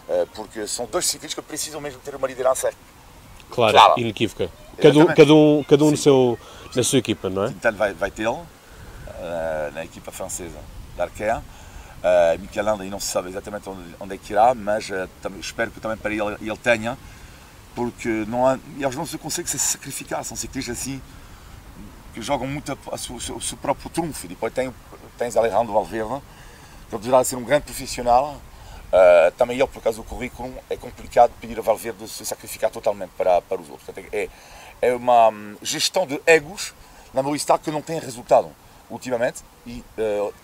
Uh, 0.07 0.27
porque 0.35 0.67
são 0.67 0.85
dois 0.87 1.07
ciclistas 1.07 1.43
que 1.43 1.49
precisam 1.49 1.81
mesmo 1.81 1.99
ter 2.01 2.15
uma 2.15 2.27
liderança 2.27 2.71
clara, 3.51 3.73
clara. 3.73 4.01
inequívoca. 4.01 4.51
Cada 4.81 4.99
um, 4.99 5.07
cada 5.07 5.35
um, 5.35 5.65
cada 5.67 5.85
um 5.85 5.91
no 5.93 5.97
seu, 5.97 6.39
na 6.75 6.83
sua 6.83 6.99
equipa, 6.99 7.31
não 7.31 7.45
é? 7.45 7.49
Quintana 7.49 7.79
vai, 7.79 7.93
vai 7.95 8.11
tê-lo 8.11 8.47
na 9.73 9.85
equipa 9.85 10.13
francesa 10.13 10.59
da 10.97 11.05
Arkea. 11.05 11.43
Uh, 12.05 12.39
Mikel 12.39 12.69
ainda 12.69 12.85
não 12.85 13.01
se 13.01 13.07
sabe 13.07 13.31
exatamente 13.31 13.67
onde, 13.67 13.97
onde 13.99 14.15
é 14.15 14.19
que 14.19 14.35
irá, 14.35 14.55
mas 14.55 14.91
uh, 14.91 15.09
espero 15.41 15.71
que 15.71 15.81
também 15.81 15.97
para 15.97 16.13
ele, 16.13 16.37
ele 16.39 16.57
tenha, 16.59 16.99
porque 17.75 18.27
não 18.29 18.47
há, 18.47 18.59
eles 18.79 18.95
não 18.95 19.07
se 19.07 19.17
conseguem 19.17 19.51
se 19.51 19.59
sacrificar, 19.59 20.23
são 20.23 20.37
ciclistas 20.37 20.79
assim 20.79 21.01
que 22.13 22.21
jogam 22.21 22.47
muito 22.47 22.73
a, 22.73 22.95
a, 22.95 22.99
seu, 22.99 23.17
o 23.17 23.41
seu 23.41 23.57
próprio 23.57 23.89
trunfo. 23.89 24.27
E 24.27 24.29
depois 24.29 24.53
tem, 24.53 24.73
tens 25.17 25.35
Alejandro 25.35 25.73
Valverde, 25.73 26.21
que 26.91 26.95
apesar 26.95 27.23
de 27.23 27.29
ser 27.29 27.37
um 27.37 27.43
grande 27.43 27.65
profissional, 27.65 28.35
uh, 28.35 29.31
também 29.39 29.59
ele, 29.59 29.67
por 29.67 29.83
causa 29.83 29.97
do 29.97 30.05
currículo, 30.05 30.53
é 30.69 30.77
complicado 30.77 31.33
pedir 31.41 31.59
a 31.59 31.63
Valverde 31.63 32.05
de 32.05 32.11
se 32.11 32.27
sacrificar 32.27 32.71
totalmente 32.71 33.13
para, 33.17 33.41
para 33.41 33.59
os 33.59 33.71
outros. 33.71 33.87
Portanto, 33.87 34.07
é, 34.13 34.29
é 34.83 34.95
uma 34.95 35.31
hum, 35.31 35.57
gestão 35.63 36.07
de 36.07 36.21
egos 36.27 36.75
na 37.15 37.23
Movistar 37.23 37.59
que 37.59 37.71
não 37.71 37.81
tem 37.81 37.99
resultado 37.99 38.51
ultimamente 38.91 39.43
e 39.67 39.83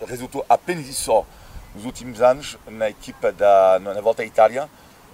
resultou 0.09 0.47
apenas 0.49 0.89
isso 0.89 1.03
só 1.03 1.27
nos 1.75 1.85
últimos 1.85 2.21
anos 2.21 2.57
na 2.67 2.91
equipa 2.91 3.33
da 3.33 3.79
na 3.81 4.01
volta 4.01 4.23
à 4.23 4.25
Itália, 4.25 4.69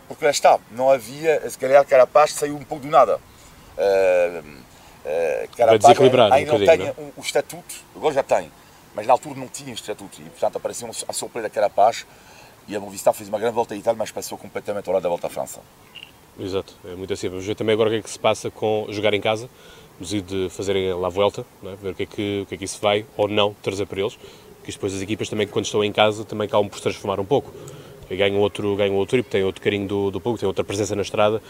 porque 0.08 0.24
lá 0.24 0.30
está, 0.30 0.58
não 0.70 0.90
havia, 0.90 1.48
se 1.48 1.58
calhar 1.58 1.84
Carapaz 1.84 2.32
saiu 2.32 2.56
um 2.56 2.64
pouco 2.64 2.84
do 2.84 2.90
nada. 2.90 3.16
Uh, 3.16 4.40
uh, 4.40 5.56
Carapaz 5.56 5.98
ainda 6.32 6.54
um 6.54 6.58
não 6.58 6.66
tem 6.66 6.90
um, 6.90 7.12
o 7.16 7.20
estatuto, 7.20 7.74
agora 7.94 8.14
já 8.14 8.22
tem, 8.22 8.50
mas 8.94 9.06
na 9.06 9.12
altura 9.12 9.38
não 9.38 9.48
tinha 9.48 9.74
estatuto 9.74 10.20
e 10.20 10.24
portanto 10.24 10.56
apareceu 10.56 10.88
a 11.06 11.12
surpresa 11.12 11.50
Carapaz 11.50 12.06
e 12.68 12.74
a 12.74 12.80
Movistar 12.80 13.14
fez 13.14 13.28
uma 13.28 13.38
grande 13.38 13.54
volta 13.54 13.74
à 13.74 13.76
Itália, 13.76 13.98
mas 13.98 14.10
passou 14.10 14.38
completamente 14.38 14.88
ao 14.88 14.94
lado 14.94 15.02
da 15.02 15.08
volta 15.08 15.26
à 15.26 15.30
França. 15.30 15.60
Exato, 16.38 16.74
é 16.84 16.94
muito 16.94 17.12
assim. 17.12 17.28
Vamos 17.28 17.46
ver 17.46 17.54
também 17.54 17.72
agora 17.72 17.88
o 17.88 17.92
que 17.92 17.98
é 17.98 18.02
que 18.02 18.10
se 18.10 18.18
passa 18.18 18.50
com 18.50 18.86
jogar 18.90 19.14
em 19.14 19.20
casa, 19.20 19.48
ir 20.00 20.20
de 20.20 20.48
fazerem 20.50 20.92
lá 20.92 21.06
a 21.06 21.10
volta, 21.10 21.46
é? 21.64 21.76
ver 21.76 21.90
o 21.90 21.94
que, 21.94 22.02
é 22.02 22.06
que, 22.06 22.40
o 22.42 22.46
que 22.46 22.54
é 22.54 22.58
que 22.58 22.64
isso 22.64 22.78
vai 22.80 23.06
ou 23.16 23.28
não 23.28 23.54
trazer 23.62 23.86
para 23.86 24.00
eles 24.00 24.18
que 24.66 24.72
depois 24.72 24.92
as 24.92 25.00
equipas 25.00 25.28
também, 25.28 25.46
quando 25.46 25.64
estão 25.64 25.82
em 25.84 25.92
casa, 25.92 26.24
também 26.24 26.46
acabam 26.46 26.68
por 26.68 26.76
se 26.76 26.82
transformar 26.82 27.20
um 27.20 27.24
pouco. 27.24 27.54
Ganham 28.10 28.38
outro, 28.38 28.76
ganham 28.76 28.94
outro 28.96 29.16
tipo, 29.16 29.30
têm 29.30 29.44
outro 29.44 29.62
carinho 29.62 29.86
do, 29.86 30.10
do 30.10 30.20
público, 30.20 30.40
têm 30.40 30.46
outra 30.46 30.64
presença 30.64 30.94
na 30.94 31.02
estrada 31.02 31.42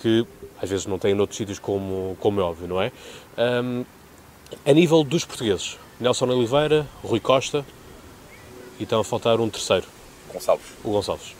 que 0.00 0.26
às 0.60 0.68
vezes 0.68 0.86
não 0.86 0.98
têm 0.98 1.14
noutros 1.14 1.36
sítios, 1.36 1.58
como, 1.58 2.16
como 2.20 2.40
é 2.40 2.44
óbvio, 2.44 2.68
não 2.68 2.80
é? 2.80 2.92
Um, 3.38 3.84
a 4.64 4.72
nível 4.72 5.02
dos 5.02 5.24
portugueses, 5.24 5.76
Nelson 5.98 6.26
Oliveira, 6.26 6.86
Rui 7.02 7.18
Costa 7.18 7.64
e 8.78 8.84
estão 8.84 9.00
a 9.00 9.04
faltar 9.04 9.40
um 9.40 9.48
terceiro. 9.48 9.86
Gonçalves. 10.32 10.66
O 10.84 10.90
Gonçalves. 10.90 11.34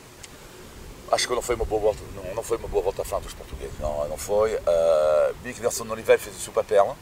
Acho 1.13 1.29
que 1.29 1.35
não 1.35 1.43
foi 1.43 1.55
uma 1.55 1.65
boa 1.65 1.81
volta, 1.81 2.01
não, 2.17 2.35
não 2.35 2.43
foi 2.43 2.57
uma 2.57 2.69
boa 2.69 2.83
volta 2.83 3.03
à 3.03 3.05
frente 3.05 3.25
dos 3.25 3.35
portugueses, 3.35 3.79
não, 3.81 4.09
não 4.09 4.17
foi. 4.17 4.55
Uh, 4.55 5.35
vi 5.43 5.55
que 5.55 5.61
Nelson 5.61 5.87
Oliveira 5.89 6.21
fez 6.21 6.37
o 6.37 6.41
seu 6.41 6.53
papel, 6.53 6.97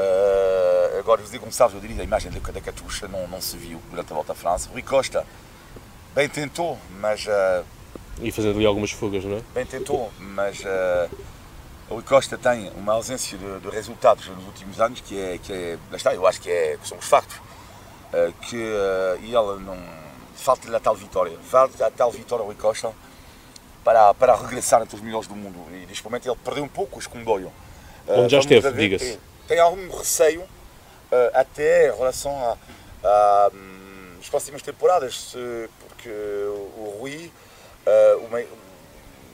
Uh, 0.00 0.69
agora, 1.00 1.20
José 1.22 1.38
Gonçalves, 1.38 1.74
eu 1.74 1.80
diria, 1.80 2.02
a 2.02 2.04
imagem 2.04 2.30
da, 2.30 2.60
Catuxa 2.60 3.08
não, 3.08 3.26
não 3.26 3.40
se 3.40 3.56
viu 3.56 3.80
durante 3.90 4.12
a 4.12 4.14
volta 4.14 4.32
à 4.32 4.34
França. 4.34 4.68
Rui 4.70 4.82
Costa, 4.82 5.26
bem 6.14 6.28
tentou, 6.28 6.78
mas. 7.00 7.26
Uh, 7.26 7.64
e 8.22 8.30
fazendo 8.30 8.56
ali 8.56 8.66
algumas 8.66 8.90
fugas, 8.90 9.24
não 9.24 9.38
é? 9.38 9.42
Bem 9.54 9.64
tentou, 9.64 10.12
mas 10.18 10.60
uh, 10.60 11.16
Rui 11.88 12.02
Costa 12.02 12.36
tem 12.36 12.70
uma 12.76 12.92
ausência 12.92 13.36
de, 13.36 13.60
de, 13.60 13.70
resultados 13.70 14.26
nos 14.28 14.44
últimos 14.44 14.80
anos 14.80 15.00
que 15.00 15.18
é, 15.18 15.38
que 15.38 15.52
é 15.52 15.78
lá 15.90 15.96
está, 15.96 16.14
eu 16.14 16.26
acho 16.26 16.40
que, 16.40 16.50
é, 16.50 16.76
que 16.76 16.86
são 16.86 16.98
os 16.98 17.06
factos, 17.06 17.36
uh, 17.36 18.32
que 18.42 18.56
uh, 18.56 19.16
ele 19.22 19.64
não 19.64 19.78
falta-lhe 20.34 20.76
a 20.76 20.80
tal 20.80 20.94
vitória, 20.94 21.36
falta 21.42 21.86
a 21.86 21.90
tal 21.90 22.10
vitória 22.10 22.42
ao 22.42 22.46
Rui 22.46 22.56
Costa 22.56 22.92
para, 23.82 24.12
para 24.14 24.36
regressar 24.36 24.82
entre 24.82 24.96
os 24.96 25.02
melhores 25.02 25.26
do 25.26 25.34
mundo 25.34 25.58
e 25.72 25.86
neste 25.86 26.04
momento 26.04 26.28
ele 26.28 26.36
perdeu 26.44 26.64
um 26.64 26.68
pouco 26.68 26.96
o 26.96 27.00
escondolho. 27.00 27.48
Uh, 28.06 28.20
Onde 28.20 28.32
já 28.32 28.38
esteve, 28.38 28.70
diga-se. 28.72 29.18
Tem 29.48 29.58
algum 29.58 29.88
receio 29.96 30.44
até 31.34 31.88
em 31.88 31.96
relação 31.96 32.32
a, 32.44 32.56
a 33.04 33.50
as 34.20 34.28
próximas 34.28 34.60
temporadas, 34.60 35.34
porque 35.88 36.10
o 36.10 36.98
Rui, 37.00 37.32
uma, 38.28 38.38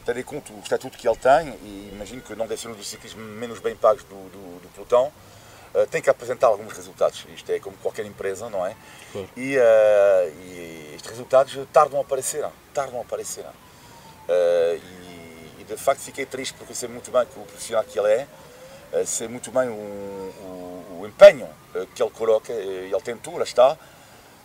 tendo 0.07 0.21
em 0.21 0.23
conta 0.23 0.53
o 0.53 0.61
estatuto 0.61 0.97
que 0.97 1.09
ele 1.09 1.17
tem, 1.17 1.49
e 1.65 1.91
imagino 1.93 2.23
que 2.23 2.35
não 2.37 2.47
deve 2.47 2.61
ser 2.61 2.69
um 2.69 2.75
dos 2.75 2.87
ciclistas 2.87 3.21
menos 3.21 3.59
bem 3.59 3.75
pagos 3.75 4.05
do, 4.05 4.15
do, 4.15 4.61
do 4.61 4.69
pelotão, 4.69 5.13
uh, 5.75 5.87
tem 5.89 6.01
que 6.01 6.09
apresentar 6.09 6.47
alguns 6.47 6.73
resultados. 6.73 7.27
Isto 7.35 7.51
é 7.51 7.59
como 7.59 7.77
qualquer 7.79 8.07
empresa, 8.07 8.49
não 8.49 8.65
é? 8.65 8.77
Claro. 9.11 9.29
E, 9.37 9.59
uh, 9.59 9.63
e, 10.45 10.93
estes 10.95 11.11
resultados 11.11 11.59
tardam 11.73 11.99
a 11.99 12.03
aparecer, 12.03 12.47
tardam 12.73 13.01
a 13.01 13.03
aparecer. 13.03 13.45
Uh, 13.45 14.77
e, 14.77 15.61
e, 15.61 15.65
de 15.65 15.77
facto 15.77 16.01
fiquei 16.01 16.25
triste 16.25 16.55
porque 16.55 16.73
eu 16.73 16.77
sei 16.77 16.89
muito 16.89 17.11
bem 17.11 17.27
que 17.27 17.39
o 17.39 17.43
profissional 17.43 17.85
que 17.85 17.99
ele 17.99 18.09
é, 18.09 18.29
sei 19.05 19.29
muito 19.29 19.51
bem 19.51 19.69
o, 19.69 19.73
o, 19.73 20.99
o 21.01 21.07
empenho 21.07 21.49
que 21.95 22.03
ele 22.03 22.11
coloca, 22.11 22.53
ele 22.53 23.01
tentou, 23.03 23.37
lá 23.37 23.45
está, 23.45 23.77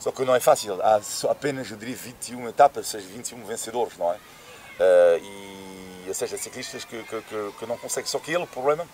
só 0.02 0.12
que 0.12 0.26
não 0.26 0.36
é 0.36 0.40
fácil. 0.40 0.82
Há 0.82 1.00
apenas, 1.30 1.70
eu 1.70 1.78
diria, 1.78 1.96
21 1.96 2.50
etapas, 2.50 2.86
ou 2.88 3.00
seja, 3.00 3.08
21 3.08 3.46
vencedores, 3.46 3.98
não 3.98 4.12
é? 4.12 4.18
E, 5.20 6.06
ou 6.08 6.14
seja, 6.14 6.38
ciclistas 6.38 6.84
que, 6.84 7.04
que, 7.04 7.22
que, 7.22 7.52
que, 7.60 7.66
não 7.68 7.78
conseguem. 7.78 8.10
Só 8.10 8.18
que 8.18 8.32
ele, 8.32 8.44
o 8.44 8.48
problema 8.48 8.88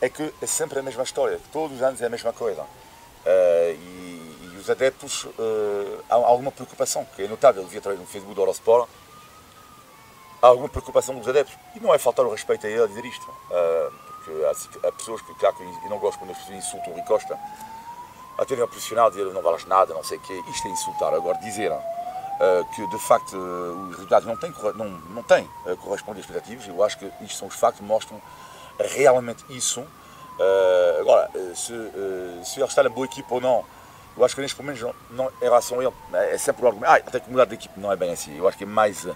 é 0.00 0.08
que 0.08 0.32
é 0.40 0.46
sempre 0.46 0.78
a 0.78 0.82
mesma 0.82 1.02
história, 1.02 1.38
todos 1.52 1.76
os 1.76 1.82
anos 1.82 2.00
é 2.00 2.06
a 2.06 2.08
mesma 2.08 2.32
coisa. 2.32 2.64
E, 3.26 4.52
e, 4.54 4.56
os 4.58 4.70
adeptos, 4.70 5.26
há 6.08 6.14
alguma 6.14 6.50
preocupação, 6.50 7.04
que 7.14 7.22
é 7.22 7.28
notável, 7.28 7.68
eu 7.70 7.78
através 7.78 8.00
do 8.00 8.06
Facebook 8.06 8.34
do 8.34 8.40
Eurosport, 8.40 8.88
há 10.40 10.46
alguma 10.46 10.68
preocupação 10.68 11.14
dos 11.18 11.28
adeptos. 11.28 11.54
E 11.76 11.80
não 11.80 11.92
é 11.94 11.98
faltar 11.98 12.24
o 12.24 12.30
respeito 12.30 12.66
a 12.66 12.70
ele 12.70 12.82
a 12.82 12.86
dizer 12.86 13.04
isto, 13.04 13.26
porque 14.24 14.44
há, 14.44 14.88
há, 14.88 14.92
pessoas 14.92 15.20
que, 15.22 15.34
claro, 15.34 15.56
que 15.56 15.88
não 15.88 15.98
gostam 15.98 16.20
quando 16.20 16.30
as 16.30 16.38
pessoas 16.38 16.58
insultam 16.58 16.92
o 16.92 16.96
Rui 16.96 17.04
Costa, 17.04 17.38
a 18.38 18.44
terem 18.44 18.64
um 18.64 18.66
profissional 18.66 19.10
dizer 19.10 19.24
não 19.26 19.42
vales 19.42 19.64
nada, 19.66 19.92
não 19.92 20.02
sei 20.02 20.18
o 20.18 20.20
quê, 20.20 20.42
isto 20.48 20.66
é 20.66 20.70
insultar. 20.70 21.12
Agora, 21.12 21.38
dizer 21.38 21.72
eh, 22.40 22.64
que 22.74 22.86
de 22.88 22.98
facto 22.98 23.36
eh, 23.36 23.88
os 23.88 23.90
resultados 23.90 24.26
não 24.26 24.36
têm, 24.36 24.52
não, 24.74 24.88
não 24.88 25.22
têm 25.22 25.48
eh, 25.66 25.76
correspondido 25.76 26.20
às 26.20 26.30
expectativas. 26.30 26.66
Eu 26.66 26.82
acho 26.82 26.98
que 26.98 27.04
isto 27.20 27.38
são 27.38 27.46
os 27.46 27.54
factos 27.54 27.80
que 27.80 27.86
mostram 27.86 28.20
realmente 28.78 29.44
isso. 29.50 29.86
agora, 30.98 31.30
se, 31.54 31.72
se 32.44 32.58
ele 32.58 32.66
está 32.66 32.82
na 32.82 32.88
boa 32.88 33.04
equipa 33.06 33.34
ou 33.34 33.40
não, 33.40 33.64
eu 34.16 34.24
acho 34.24 34.34
que 34.34 34.40
neste 34.40 34.60
momento, 34.60 34.94
não, 35.10 35.28
em 35.40 35.44
relação 35.44 35.78
a 35.78 35.84
ele, 35.84 35.94
é 36.14 36.38
sempre 36.38 36.64
o 36.64 36.66
argumento, 36.66 36.90
ah, 36.90 37.00
tem 37.00 37.20
que 37.20 37.30
mudar 37.30 37.44
de 37.44 37.54
equipe, 37.54 37.78
não 37.78 37.92
é 37.92 37.96
bem 37.96 38.10
assim. 38.10 38.36
Eu 38.36 38.48
acho 38.48 38.58
que 38.58 38.64
é 38.64 38.66
mais 38.66 39.06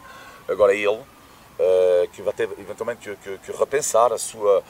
agora 0.49 0.73
ele 0.73 1.03
que 2.13 2.23
vai 2.23 2.35
ter 2.35 2.49
eventualmente 2.59 3.01
que, 3.01 3.17
que, 3.17 3.39
que 3.39 3.59
repensar 3.59 4.13
a 4.13 4.19
sua, 4.19 4.63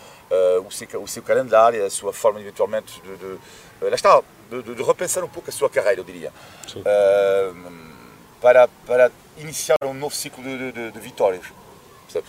o, 0.64 0.70
seu, 0.70 1.02
o 1.02 1.08
seu 1.08 1.22
calendário, 1.22 1.84
a 1.84 1.90
sua 1.90 2.12
forma 2.12 2.40
eventualmente 2.40 3.00
de, 3.00 3.16
de, 3.16 3.38
de, 3.80 3.94
está, 3.94 4.22
de, 4.50 4.62
de, 4.62 4.82
repensar 4.82 5.24
um 5.24 5.28
pouco 5.28 5.50
a 5.50 5.52
sua 5.52 5.68
carreira, 5.68 6.00
eu 6.00 6.04
diria. 6.04 6.32
Uh, 6.76 7.96
para, 8.40 8.68
para 8.86 9.10
iniciar 9.38 9.76
um 9.84 9.94
novo 9.94 10.14
ciclo 10.14 10.42
de, 10.42 11.00
vitórias. 11.00 11.44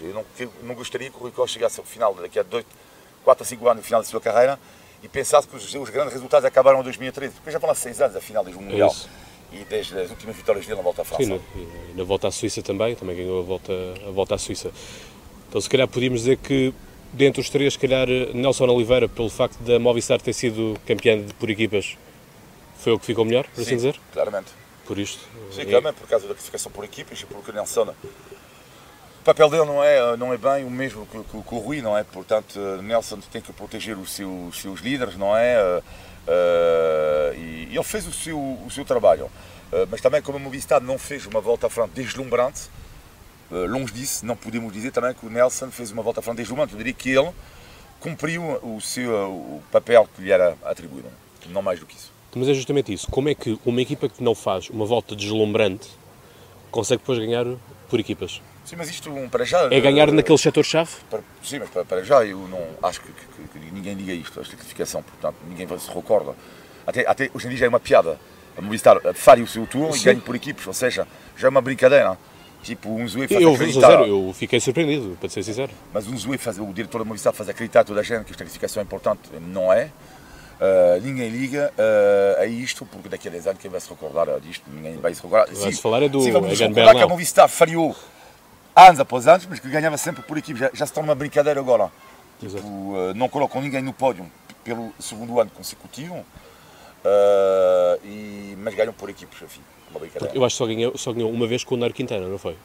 Eu 0.02 0.14
não, 0.14 0.26
eu 0.40 0.52
não, 0.64 0.76
gostaria 0.76 1.10
que 1.10 1.16
o 1.16 1.20
Rui 1.20 1.32
Costa 1.32 1.54
chegasse 1.54 1.80
ao 1.80 1.86
final, 1.86 2.14
daqui 2.16 2.40
a 2.40 2.46
4 3.24 3.44
a 3.44 3.46
5 3.46 3.68
anos, 3.70 3.78
no 3.78 3.84
final 3.84 4.02
da 4.02 4.08
sua 4.08 4.20
carreira, 4.20 4.60
e 5.02 5.08
pensasse 5.08 5.48
que 5.48 5.56
os, 5.56 5.76
os 5.76 5.90
grandes 5.90 6.14
resultados 6.14 6.46
acabaram 6.46 6.82
em 6.82 6.84
2013, 6.84 7.36
porque 7.36 7.52
já 7.52 7.60
vão 7.60 7.70
lá 7.70 7.76
6 7.76 8.02
anos 8.02 8.16
a 8.16 8.22
final 8.22 8.44
do 8.44 8.52
Mundial. 8.52 8.94
É 9.14 9.28
e 9.52 9.64
desde 9.64 9.98
as 9.98 10.10
últimas 10.10 10.36
vitórias 10.36 10.66
dele 10.66 10.78
na 10.78 10.84
volta 10.84 11.02
à 11.02 11.06
França. 11.06 11.24
Sim, 11.24 11.42
na, 11.98 12.04
volta 12.04 12.28
à 12.28 12.32
Suíça 12.32 12.62
também, 12.62 12.96
também 12.96 13.16
ganhou 13.16 13.40
a 13.40 13.44
volta, 13.44 13.74
a 14.08 14.12
volta 14.12 14.36
à 14.36 14.38
Suíça. 14.38 14.72
Então, 15.50 15.60
se 15.60 15.70
calhar 15.70 15.88
podíamos 15.88 16.22
dizer 16.22 16.38
que, 16.38 16.74
dentre 17.14 17.42
os 17.42 17.50
três, 17.50 17.74
se 17.74 17.80
calhar 17.80 18.08
Nelson 18.34 18.66
Oliveira, 18.68 19.08
pelo 19.08 19.30
facto 19.30 19.58
da 19.64 19.80
Movistar 19.80 20.22
ter 20.22 20.34
sido 20.34 20.78
campeã 20.86 21.24
por 21.40 21.50
equipas, 21.50 21.98
foi 22.80 22.94
o 22.94 23.00
que 23.00 23.06
ficou 23.06 23.26
melhor, 23.26 23.46
por 23.46 23.62
assim 23.62 23.72
Sim, 23.72 23.76
dizer? 23.76 24.00
claramente 24.14 24.52
por 24.88 24.98
isto. 24.98 25.28
Sim, 25.52 25.66
também 25.66 25.94
por 25.94 26.08
causa 26.08 26.28
da 26.28 26.34
classificação 26.34 26.72
por 26.72 26.86
equipas 26.86 27.20
e 27.20 27.26
porque 27.26 27.52
o 27.52 27.54
Nelson. 27.54 27.94
O 29.22 29.24
papel 29.28 29.50
dele 29.50 29.66
não 29.66 29.84
é, 29.84 30.16
não 30.16 30.34
é 30.34 30.38
bem 30.38 30.64
o 30.64 30.72
mesmo 30.72 31.06
que, 31.06 31.20
que, 31.20 31.42
que 31.44 31.56
o 31.56 31.58
Rui, 31.58 31.82
não 31.82 31.98
é? 31.98 32.04
Portanto, 32.04 32.58
Nelson 32.82 33.20
tem 33.30 33.42
que 33.42 33.52
proteger 33.52 33.98
os 33.98 34.14
seus, 34.14 34.56
os 34.56 34.62
seus 34.62 34.80
líderes, 34.80 35.18
não 35.18 35.36
é? 35.36 35.82
Uh, 36.28 37.36
e, 37.36 37.68
ele 37.72 37.84
fez 37.84 38.08
o 38.08 38.14
seu, 38.14 38.40
o 38.40 38.72
seu 38.72 38.86
trabalho. 38.86 39.30
Mas 39.90 40.02
também, 40.02 40.22
como 40.22 40.38
a 40.38 40.42
Movistar 40.42 40.82
não 40.82 40.98
fez 40.98 41.26
uma 41.26 41.42
volta 41.42 41.68
à 41.68 41.70
frente 41.70 41.92
deslumbrante, 41.92 42.70
longe 43.52 43.94
disso, 43.94 44.26
não 44.26 44.36
podemos 44.36 44.72
dizer 44.72 44.92
também 44.92 45.14
que 45.14 45.26
o 45.26 45.30
Nelson 45.30 45.70
fez 45.72 45.92
uma 45.92 46.02
volta 46.02 46.22
à 46.22 46.24
frente 46.24 46.38
deslumbrante. 46.38 46.74
Eu 46.74 46.78
diria 46.78 46.94
que 46.94 47.10
ele 47.10 47.32
cumpriu 48.00 48.44
o 48.64 48.80
seu 48.80 49.12
o 49.12 49.64
papel 49.72 50.08
que 50.16 50.22
lhe 50.22 50.32
era 50.32 50.58
atribuído, 50.64 51.10
não 51.50 51.62
mais 51.62 51.80
do 51.80 51.86
que 51.86 51.96
isso. 51.96 52.12
Mas 52.36 52.48
é 52.48 52.54
justamente 52.54 52.94
isso. 52.94 53.10
Como 53.10 53.30
é 53.30 53.36
que 53.36 53.60
uma 53.66 53.82
equipa 53.82 54.08
que 54.08 54.24
não 54.24 54.36
faz 54.36 54.70
uma 54.70 54.86
volta 54.86 55.16
deslumbrante 55.16 55.90
consegue 56.70 57.02
depois 57.02 57.18
ganhar 57.18 57.46
por 57.90 58.00
equipas? 58.00 58.42
Sim, 58.66 58.76
mas 58.76 58.90
isto 58.90 59.12
para 59.32 59.46
já. 59.46 59.64
É 59.72 59.80
ganhar 59.80 60.10
uh, 60.10 60.14
naquele 60.14 60.38
setor-chave? 60.38 60.92
Sim, 61.42 61.60
mas 61.60 61.70
para, 61.70 61.86
para, 61.86 62.04
já 62.04 62.26
eu 62.26 62.38
não 62.48 62.62
acho 62.84 63.02
que, 63.02 63.12
que, 63.12 63.60
que, 63.60 63.72
ninguém 63.72 63.96
diga 63.96 64.14
isto, 64.14 64.40
esta 64.40 64.56
classificação, 64.56 65.02
portanto, 65.02 65.38
ninguém 65.48 65.68
se 65.80 65.90
recorda. 65.90 66.36
Até, 66.86 67.08
até 67.08 67.32
hoje 67.34 67.48
em 67.48 67.50
dia 67.50 67.60
já 67.60 67.66
é 67.66 67.70
uma 67.70 67.80
piada. 67.80 68.20
A 68.58 68.62
Movistar 68.62 69.00
faria 69.14 69.44
o 69.44 69.48
seu 69.48 69.68
tour 69.68 69.96
e 69.96 70.00
ganha 70.00 70.20
por 70.20 70.36
equipes, 70.36 70.66
ou 70.66 70.74
seja, 70.74 71.08
já 71.38 71.48
é 71.48 71.50
uma 71.50 71.62
brincadeira. 71.62 72.18
Tipo, 72.64 72.90
um 72.90 73.08
Zue 73.08 73.28
faz 73.28 73.42
eu, 73.42 73.54
acreditar... 73.54 74.08
eu 74.08 74.34
fiquei 74.34 74.60
surpreendido, 74.60 75.16
para 75.20 75.30
ser 75.30 75.44
sincero. 75.44 75.72
Mas 75.94 76.08
um 76.08 76.18
Zue, 76.18 76.38
faz, 76.38 76.58
o 76.58 76.66
diretor 76.74 77.00
da 77.00 77.06
Movistar 77.06 77.32
faz 77.32 77.48
acreditar 77.48 77.84
toda 77.84 78.00
a 78.00 78.04
gente 78.04 78.26
que 78.26 78.32
esta 78.32 78.44
classificação 78.44 78.82
é 78.82 78.84
importante. 78.84 79.22
Não 79.40 79.72
é. 79.72 79.92
Uh, 80.60 81.00
ninguém 81.04 81.30
liga 81.30 81.72
uh, 81.78 82.42
a 82.42 82.46
isto, 82.48 82.84
porque 82.86 83.08
daqui 83.08 83.28
a 83.28 83.32
10 83.32 83.48
anos 83.48 83.62
quem 83.62 83.70
vai 83.70 83.80
se 83.80 83.88
recordar 83.88 84.40
disto? 84.40 84.64
Ninguém 84.74 84.98
vai 84.98 85.14
se 85.14 85.22
recordar. 85.22 85.48
Vai 85.54 85.72
se 85.72 85.82
falar 85.82 86.02
é 86.02 86.10
do 86.10 86.20
sim, 86.20 86.32
vamos 86.32 86.60
recordar 86.60 86.96
que 86.96 87.04
a 87.04 87.08
Movistar 87.08 87.48
falhou 87.48 87.96
anos 88.76 89.00
após 89.00 89.28
anos, 89.28 89.46
mas 89.48 89.60
que 89.60 89.70
ganhava 89.70 89.98
sempre 89.98 90.24
por 90.24 90.36
equipe. 90.38 90.60
Já, 90.60 90.72
já 90.74 90.86
se 90.86 90.92
torna 90.92 91.10
uma 91.10 91.16
brincadeira 91.16 91.60
agora. 91.60 91.92
Tipo, 92.40 92.58
uh, 92.68 93.14
não 93.16 93.30
colocam 93.30 93.62
ninguém 93.62 93.84
no 93.84 93.94
pódio 93.94 94.26
pelo 94.64 94.92
segundo 95.00 95.40
ano 95.40 95.52
consecutivo, 95.52 96.26
e, 98.04 98.56
mas 98.58 98.74
ganham 98.76 98.94
por 98.94 99.10
equipes, 99.10 99.42
enfim, 99.42 99.62
uma 99.90 100.00
brincadeira. 100.00 100.36
Eu 100.36 100.44
acho 100.44 100.56
que 100.56 100.58
só 100.58 100.66
ganhou, 100.66 100.98
só 100.98 101.14
ganhou 101.14 101.32
uma 101.32 101.48
vez 101.48 101.64
com 101.64 101.76
o 101.76 101.78
Nairo 101.78 101.94
Quintana, 101.94 102.28
não 102.28 102.38
foi? 102.38 102.56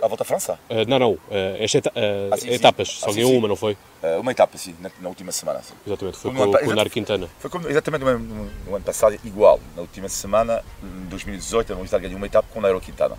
A 0.00 0.08
volta 0.08 0.22
à 0.22 0.26
França? 0.26 0.58
Uh, 0.70 0.88
não, 0.88 0.98
não. 0.98 1.12
Uh, 1.12 1.20
esta 1.58 1.78
eta 1.78 1.90
uh, 1.90 2.32
ah, 2.32 2.36
sim, 2.36 2.50
etapas. 2.50 2.88
Sim. 2.88 3.00
Só 3.00 3.10
ah, 3.10 3.12
ganhou 3.12 3.36
uma, 3.36 3.48
não 3.48 3.56
foi? 3.56 3.76
uma 4.20 4.30
etapa, 4.30 4.56
sim, 4.56 4.74
na, 4.80 4.90
na 5.00 5.08
última 5.08 5.32
semana. 5.32 5.60
Sim. 5.62 5.74
Exatamente, 5.86 6.18
foi, 6.18 6.32
com, 6.32 6.52
com 6.52 6.70
o 6.70 6.74
Nar 6.74 6.90
Quintana. 6.90 7.28
Foi 7.38 7.50
como, 7.50 7.68
exatamente 7.68 8.04
no, 8.04 8.18
no, 8.18 8.44
no, 8.66 8.74
ano 8.76 8.84
passado, 8.84 9.18
igual. 9.24 9.60
Na 9.74 9.82
última 9.82 10.08
semana, 10.08 10.64
em 10.82 11.08
2018, 11.08 11.72
a 11.72 11.76
Movistar 11.76 12.00
ganhou 12.00 12.16
uma 12.16 12.26
etapa 12.26 12.48
com 12.52 12.60
o 12.60 12.62
Nairo 12.62 12.80
Quintana. 12.80 13.16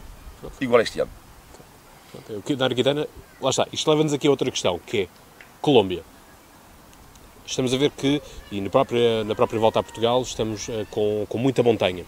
Igual 0.62 0.82
este 0.82 1.02
ano. 1.02 1.12
O 2.30 2.56
Nairo 2.56 2.76
Quintana, 2.76 3.08
lá 3.42 3.50
está. 3.50 3.68
Isto 3.72 3.90
leva-nos 3.90 4.14
aqui 4.14 4.28
a 4.28 4.32
outra 4.32 4.50
questão, 4.50 4.80
que 4.80 5.02
é 5.02 5.08
Colômbia. 5.62 6.04
Estamos 7.50 7.74
a 7.74 7.78
ver 7.78 7.90
que, 7.90 8.22
e 8.52 8.62
na 8.62 8.70
própria, 8.70 9.24
na 9.24 9.34
própria 9.34 9.60
volta 9.60 9.80
a 9.80 9.84
Portugal, 9.84 10.22
estamos 10.22 10.68
com, 10.92 11.26
com 11.28 11.38
muita 11.40 11.64
montanha. 11.64 12.06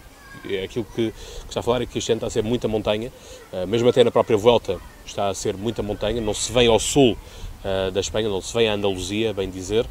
É 0.48 0.62
aquilo 0.62 0.84
que, 0.84 1.10
que, 1.10 1.48
está 1.48 1.58
a 1.58 1.62
falar 1.64 1.82
é 1.82 1.86
que 1.86 1.98
este 1.98 2.12
ano 2.12 2.18
está 2.18 2.28
a 2.28 2.30
ser 2.30 2.44
muita 2.44 2.68
montanha, 2.68 3.12
uh, 3.52 3.66
mesmo 3.66 3.88
até 3.88 4.04
na 4.04 4.12
própria 4.12 4.36
volta 4.36 4.78
está 5.04 5.28
a 5.28 5.34
ser 5.34 5.56
muita 5.56 5.82
montanha, 5.82 6.20
não 6.20 6.32
se 6.32 6.52
vem 6.52 6.68
ao 6.68 6.78
sul 6.78 7.16
uh, 7.64 7.90
da 7.90 7.98
Espanha, 7.98 8.28
não 8.28 8.40
se 8.40 8.54
vem 8.54 8.68
à 8.68 8.74
Andaluzia, 8.74 9.34
bem 9.34 9.50
dizer, 9.50 9.84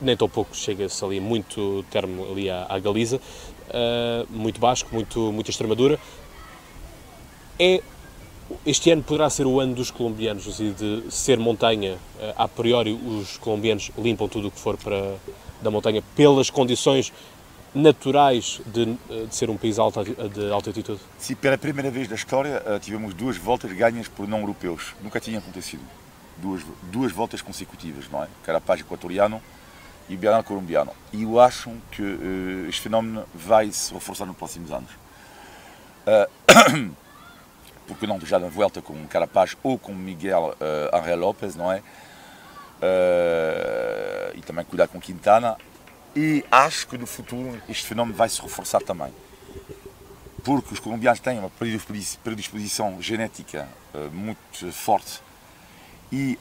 nem 0.00 0.16
tão 0.16 0.28
pouco 0.28 0.56
chega-se 0.56 1.04
ali 1.04 1.18
muito 1.18 1.84
termo 1.90 2.24
ali 2.30 2.48
à, 2.48 2.66
à 2.68 2.78
Galiza, 2.78 3.20
muito 4.30 4.60
Basco, 4.60 4.88
muito, 4.92 5.32
muita 5.32 5.50
Extremadura. 5.50 5.98
É, 7.58 7.82
este 8.66 8.90
ano 8.90 9.02
poderá 9.02 9.28
ser 9.30 9.46
o 9.46 9.60
ano 9.60 9.74
dos 9.74 9.90
colombianos, 9.90 10.46
assim, 10.46 10.72
de 10.72 11.04
ser 11.10 11.38
montanha, 11.38 11.96
a 12.36 12.46
priori 12.46 12.92
os 12.92 13.38
colombianos 13.38 13.90
limpam 13.96 14.28
tudo 14.28 14.48
o 14.48 14.50
que 14.50 14.58
for 14.58 14.76
para 14.76 15.16
da 15.62 15.70
montanha 15.70 16.02
pelas 16.14 16.50
condições 16.50 17.12
naturais 17.74 18.60
de, 18.66 18.96
eh, 19.10 19.26
de 19.26 19.34
ser 19.34 19.50
um 19.50 19.56
país 19.56 19.78
alta, 19.78 20.04
de 20.04 20.50
alta 20.52 20.70
altitude? 20.70 21.00
Sim, 21.18 21.34
pela 21.34 21.58
primeira 21.58 21.90
vez 21.90 22.08
na 22.08 22.14
história 22.14 22.62
eh, 22.64 22.78
tivemos 22.78 23.12
duas 23.14 23.36
voltas 23.36 23.72
ganhas 23.72 24.06
por 24.06 24.28
não 24.28 24.40
europeus. 24.40 24.94
Nunca 25.02 25.18
tinha 25.18 25.38
acontecido. 25.38 25.82
Duas, 26.36 26.62
duas 26.82 27.10
voltas 27.10 27.42
consecutivas, 27.42 28.08
não 28.10 28.22
é? 28.22 28.28
Carapaz 28.44 28.80
equatoriano 28.80 29.42
e 30.08 30.16
Bianal 30.16 30.44
colombiano. 30.44 30.92
E 31.12 31.22
eu 31.22 31.40
acho 31.40 31.70
que 31.90 32.02
uh, 32.02 32.68
este 32.68 32.82
fenómeno 32.82 33.24
vai 33.34 33.70
se 33.72 33.92
reforçar 33.92 34.26
nos 34.26 34.36
próximos 34.36 34.70
anos. 34.70 34.90
Uh, 36.06 36.94
porque 37.86 38.06
não 38.06 38.18
já 38.20 38.38
na 38.38 38.48
volta 38.48 38.80
com 38.80 39.06
Carapaz 39.06 39.56
ou 39.62 39.78
com 39.78 39.94
Miguel 39.94 40.54
uh, 40.60 40.96
Angel 40.96 41.18
Lopes, 41.18 41.54
não 41.54 41.70
é? 41.70 41.78
Uh, 42.80 44.36
e 44.36 44.42
também 44.42 44.64
cuidar 44.64 44.88
com 44.88 45.00
Quintana. 45.00 45.56
E 46.16 46.44
acho 46.50 46.86
que 46.86 46.96
no 46.96 47.06
futuro 47.06 47.60
este 47.68 47.86
fenómeno 47.86 48.16
vai 48.16 48.28
se 48.28 48.40
reforçar 48.40 48.80
também. 48.80 49.12
Porque 50.42 50.74
os 50.74 50.80
colombianos 50.80 51.20
têm 51.20 51.38
uma 51.38 51.50
predisposição 52.22 53.00
genética 53.00 53.68
uh, 53.94 54.10
muito 54.12 54.70
forte 54.72 55.22
e 56.12 56.38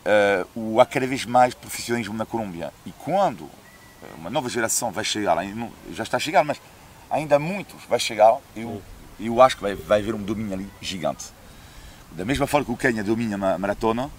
uh, 0.55 0.79
há 0.79 0.85
cada 0.85 1.07
vez 1.07 1.25
mais 1.25 1.53
profissionalismo 1.53 2.13
na 2.15 2.25
Colômbia. 2.25 2.73
E 2.85 2.91
quando 2.91 3.49
uma 4.17 4.29
nova 4.29 4.49
geração 4.49 4.91
vai 4.91 5.03
chegar, 5.03 5.37
já 5.91 6.03
está 6.03 6.17
a 6.17 6.19
chegar, 6.19 6.43
mas 6.43 6.59
ainda 7.09 7.39
muitos 7.39 7.83
vai 7.85 7.99
chegar, 7.99 8.37
eu, 8.55 8.81
eu 9.25 9.41
acho 9.41 9.55
que 9.57 9.61
vai, 9.61 9.75
vai 9.75 9.99
haver 9.99 10.13
um 10.13 10.21
domínio 10.21 10.53
ali 10.53 10.69
gigante. 10.81 11.25
Da 12.11 12.25
mesma 12.25 12.45
forma 12.45 12.65
que 12.65 12.71
o 12.71 12.77
Quênia 12.77 13.03
domina 13.03 13.55
a 13.55 13.57
maratona, 13.57 14.09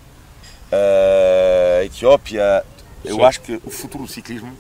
a 0.72 1.84
Etiópia, 1.84 2.64
eu 3.04 3.16
Sim. 3.16 3.24
acho 3.24 3.40
que 3.40 3.60
o 3.64 3.70
futuro 3.70 4.04
do 4.04 4.10
ciclismo 4.10 4.56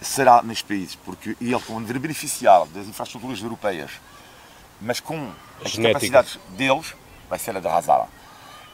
será 0.00 0.42
nestes 0.42 0.66
países, 0.66 0.94
porque 0.94 1.36
ele 1.40 1.56
vão 1.56 1.82
beneficiar 1.82 2.66
das 2.66 2.86
infraestruturas 2.86 3.40
europeias, 3.40 3.90
mas 4.80 5.00
com 5.00 5.30
as 5.64 5.72
Genética. 5.72 5.94
capacidades 5.94 6.38
deles, 6.56 6.94
vai 7.28 7.38
ser 7.38 7.56
a 7.56 7.60
de 7.60 7.66
arrasar. 7.66 8.08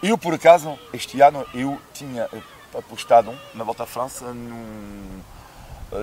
Eu, 0.03 0.17
por 0.17 0.35
acaso, 0.35 0.79
este 0.93 1.21
ano, 1.21 1.45
eu 1.55 1.79
tinha 1.93 2.29
apostado 2.77 3.37
na 3.55 3.65
Volta 3.65 3.83
à 3.83 3.87
França 3.87 4.35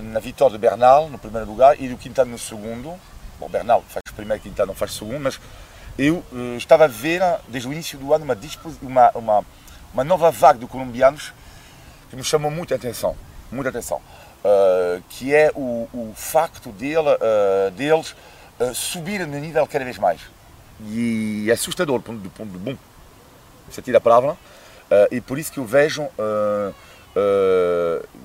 na 0.03 0.19
vitória 0.19 0.53
de 0.53 0.59
Bernal, 0.59 1.09
no 1.09 1.17
primeiro 1.17 1.47
lugar, 1.47 1.79
e 1.79 1.87
do 1.87 1.97
Quintana 1.97 2.31
no 2.31 2.39
segundo. 2.39 2.99
Bom, 3.39 3.49
Bernal 3.49 3.83
faz 3.89 4.01
primeiro, 4.15 4.41
Quintana 4.41 4.67
não 4.67 4.75
faz 4.75 4.93
segundo, 4.93 5.19
mas 5.19 5.39
eu 5.97 6.23
uh, 6.31 6.55
estava 6.57 6.85
a 6.85 6.87
ver, 6.87 7.21
desde 7.47 7.67
o 7.67 7.73
início 7.73 7.97
do 7.99 8.13
ano, 8.13 8.23
uma, 8.23 8.37
uma, 8.81 9.11
uma, 9.15 9.45
uma 9.93 10.03
nova 10.03 10.31
vaga 10.31 10.59
de 10.59 10.65
colombianos 10.67 11.33
que 12.09 12.15
me 12.15 12.23
chamou 12.23 12.49
muita 12.49 12.75
atenção, 12.75 13.15
muita 13.51 13.69
atenção, 13.69 13.97
uh, 13.97 15.03
que 15.09 15.35
é 15.35 15.51
o, 15.53 15.87
o 15.93 16.13
facto 16.15 16.71
dele, 16.71 16.99
uh, 16.99 17.71
deles 17.71 18.15
subirem 18.73 19.27
no 19.27 19.37
nível 19.37 19.67
cada 19.67 19.83
vez 19.83 19.97
mais. 19.97 20.21
E 20.87 21.47
é 21.49 21.53
assustador 21.53 21.99
do 21.99 22.29
ponto 22.29 22.51
de 22.51 22.57
bom 22.57 22.77
sentido 23.69 23.93
da 23.93 23.99
palavra, 23.99 24.37
e 25.11 25.19
por 25.19 25.37
isso 25.37 25.51
que 25.51 25.57
eu 25.57 25.65
vejo 25.65 26.07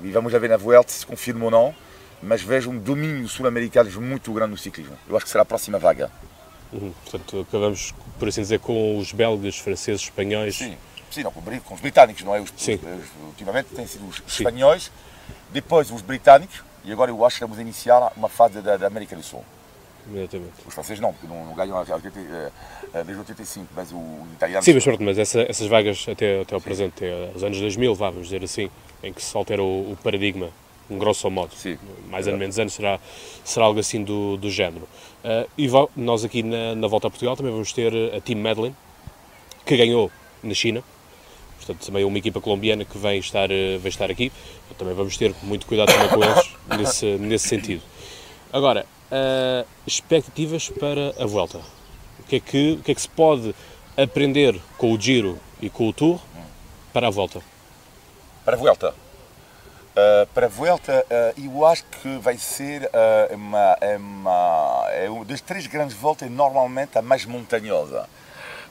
e 0.04 0.10
vamos 0.12 0.32
ver 0.32 0.48
na 0.48 0.56
Vuelta 0.56 0.92
se 0.92 1.04
confirma 1.04 1.46
ou 1.46 1.50
não, 1.50 1.74
mas 2.22 2.42
vejo 2.42 2.70
um 2.70 2.78
domínio 2.78 3.28
sul-americano 3.28 3.90
muito 4.00 4.32
grande 4.32 4.52
no 4.52 4.58
ciclismo. 4.58 4.96
Eu 5.08 5.16
acho 5.16 5.24
que 5.24 5.30
será 5.30 5.42
a 5.42 5.46
próxima 5.46 5.78
vaga. 5.78 6.10
Uhum. 6.72 6.92
Portanto, 7.04 7.40
acabamos, 7.48 7.94
por 8.18 8.28
assim 8.28 8.42
dizer, 8.42 8.60
com 8.60 8.98
os 8.98 9.12
belgas, 9.12 9.58
franceses, 9.58 10.02
espanhóis. 10.02 10.56
Sim, 10.56 10.76
sim 11.10 11.22
não, 11.22 11.32
com 11.32 11.74
os 11.74 11.80
britânicos, 11.80 12.22
não 12.22 12.34
é? 12.34 12.40
Os, 12.40 12.52
sim. 12.56 12.74
Os, 12.74 13.26
ultimamente 13.26 13.68
têm 13.74 13.86
sido 13.86 14.06
os 14.06 14.16
sim. 14.16 14.22
espanhóis, 14.26 14.90
depois 15.50 15.90
os 15.90 16.02
britânicos, 16.02 16.62
e 16.84 16.92
agora 16.92 17.10
eu 17.10 17.24
acho 17.24 17.38
que 17.38 17.44
vamos 17.44 17.58
iniciar 17.58 18.12
uma 18.16 18.28
fase 18.28 18.60
da, 18.60 18.76
da 18.76 18.86
América 18.86 19.16
do 19.16 19.22
Sul. 19.22 19.44
Exatamente. 20.14 20.52
Os 20.66 20.74
franceses 20.74 21.00
não, 21.00 21.12
porque 21.12 21.26
não, 21.26 21.46
não 21.46 21.54
ganham 21.54 21.80
eh, 21.82 22.50
eh, 22.94 23.04
desde 23.04 23.18
85, 23.18 23.66
mas 23.74 23.92
o 23.92 24.26
italiano... 24.32 24.64
Sim, 24.64 24.74
mas, 24.74 24.84
pronto, 24.84 25.02
mas 25.02 25.18
essa, 25.18 25.42
essas 25.42 25.66
vagas 25.66 26.06
até, 26.08 26.40
até 26.40 26.54
ao 26.54 26.60
presente, 26.60 26.94
até 26.96 27.32
aos 27.32 27.42
anos 27.42 27.60
2000, 27.60 27.94
vá, 27.94 28.10
vamos 28.10 28.28
dizer 28.28 28.42
assim, 28.42 28.70
em 29.02 29.12
que 29.12 29.22
se 29.22 29.36
altera 29.36 29.62
o, 29.62 29.92
o 29.92 29.98
paradigma, 30.02 30.50
um 30.90 30.98
grosso 30.98 31.30
modo, 31.30 31.54
Sim, 31.54 31.78
mais 32.08 32.26
ou 32.26 32.36
menos 32.36 32.58
anos, 32.58 32.72
será, 32.72 32.98
será 33.44 33.66
algo 33.66 33.78
assim 33.78 34.02
do, 34.02 34.36
do 34.36 34.50
género. 34.50 34.88
Uh, 35.24 35.48
e 35.56 35.68
nós 35.96 36.24
aqui 36.24 36.42
na, 36.42 36.74
na 36.74 36.88
Volta 36.88 37.06
a 37.06 37.10
Portugal 37.10 37.36
também 37.36 37.52
vamos 37.52 37.72
ter 37.72 37.92
a 38.14 38.20
Team 38.20 38.40
Medlin, 38.40 38.74
que 39.64 39.76
ganhou 39.76 40.10
na 40.42 40.54
China, 40.54 40.82
portanto 41.56 41.86
também 41.86 42.04
uma 42.04 42.18
equipa 42.18 42.40
colombiana 42.40 42.84
que 42.84 42.98
vem 42.98 43.18
estar, 43.18 43.48
vem 43.48 43.88
estar 43.88 44.10
aqui, 44.10 44.32
também 44.76 44.94
vamos 44.94 45.16
ter 45.16 45.34
muito 45.42 45.66
cuidado 45.66 45.92
também 45.92 46.08
com 46.08 46.24
eles 46.24 46.50
nesse, 46.78 47.06
nesse 47.18 47.48
sentido. 47.48 47.82
Agora, 48.52 48.84
uh, 49.10 49.66
expectativas 49.86 50.70
para 50.70 51.14
a 51.18 51.26
volta. 51.26 51.58
O 52.18 52.22
que, 52.28 52.36
é 52.36 52.40
que, 52.40 52.72
o 52.80 52.82
que 52.82 52.92
é 52.92 52.94
que 52.94 53.00
se 53.00 53.08
pode 53.08 53.54
aprender 53.96 54.58
com 54.78 54.92
o 54.92 55.00
Giro 55.00 55.38
e 55.60 55.68
com 55.68 55.88
o 55.88 55.92
Tour 55.92 56.20
para 56.92 57.08
a 57.08 57.10
volta? 57.10 57.40
Para 58.44 58.56
a 58.56 58.58
volta? 58.58 59.09
Uh, 60.00 60.26
para 60.32 60.46
a 60.46 60.48
volta, 60.48 61.04
uh, 61.10 61.44
eu 61.44 61.66
acho 61.66 61.84
que 61.84 62.16
vai 62.18 62.38
ser 62.38 62.84
uh, 62.84 63.34
uma, 63.34 63.76
uma, 63.98 64.86
é 64.92 65.10
uma 65.10 65.24
das 65.26 65.42
três 65.42 65.66
grandes 65.66 65.94
voltas, 65.94 66.30
normalmente 66.30 66.96
a 66.96 67.02
mais 67.02 67.26
montanhosa. 67.26 68.08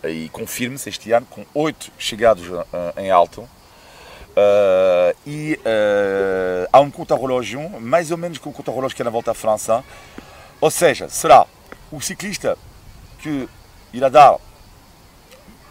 E 0.04 0.30
confirme-se 0.30 0.90
este 0.90 1.12
ano 1.12 1.28
com 1.30 1.46
oito 1.54 1.92
chegados 2.00 2.48
em 2.96 3.12
alto. 3.12 3.48
e 5.28 5.60
há 6.72 6.80
um 6.80 6.90
contra-relógio, 6.90 7.70
mais 7.82 8.10
ou 8.10 8.18
menos 8.18 8.38
com 8.38 8.50
o 8.50 8.54
contra-relógio 8.54 8.96
que 8.96 9.02
é 9.02 9.06
na 9.06 9.12
volta 9.12 9.32
à 9.32 9.34
França, 9.34 9.84
ou 10.62 10.72
seja, 10.72 11.10
será 11.10 11.46
o 11.92 12.00
ciclista 12.00 12.58
que 13.20 13.50
irá 13.92 14.08
dar 14.08 14.38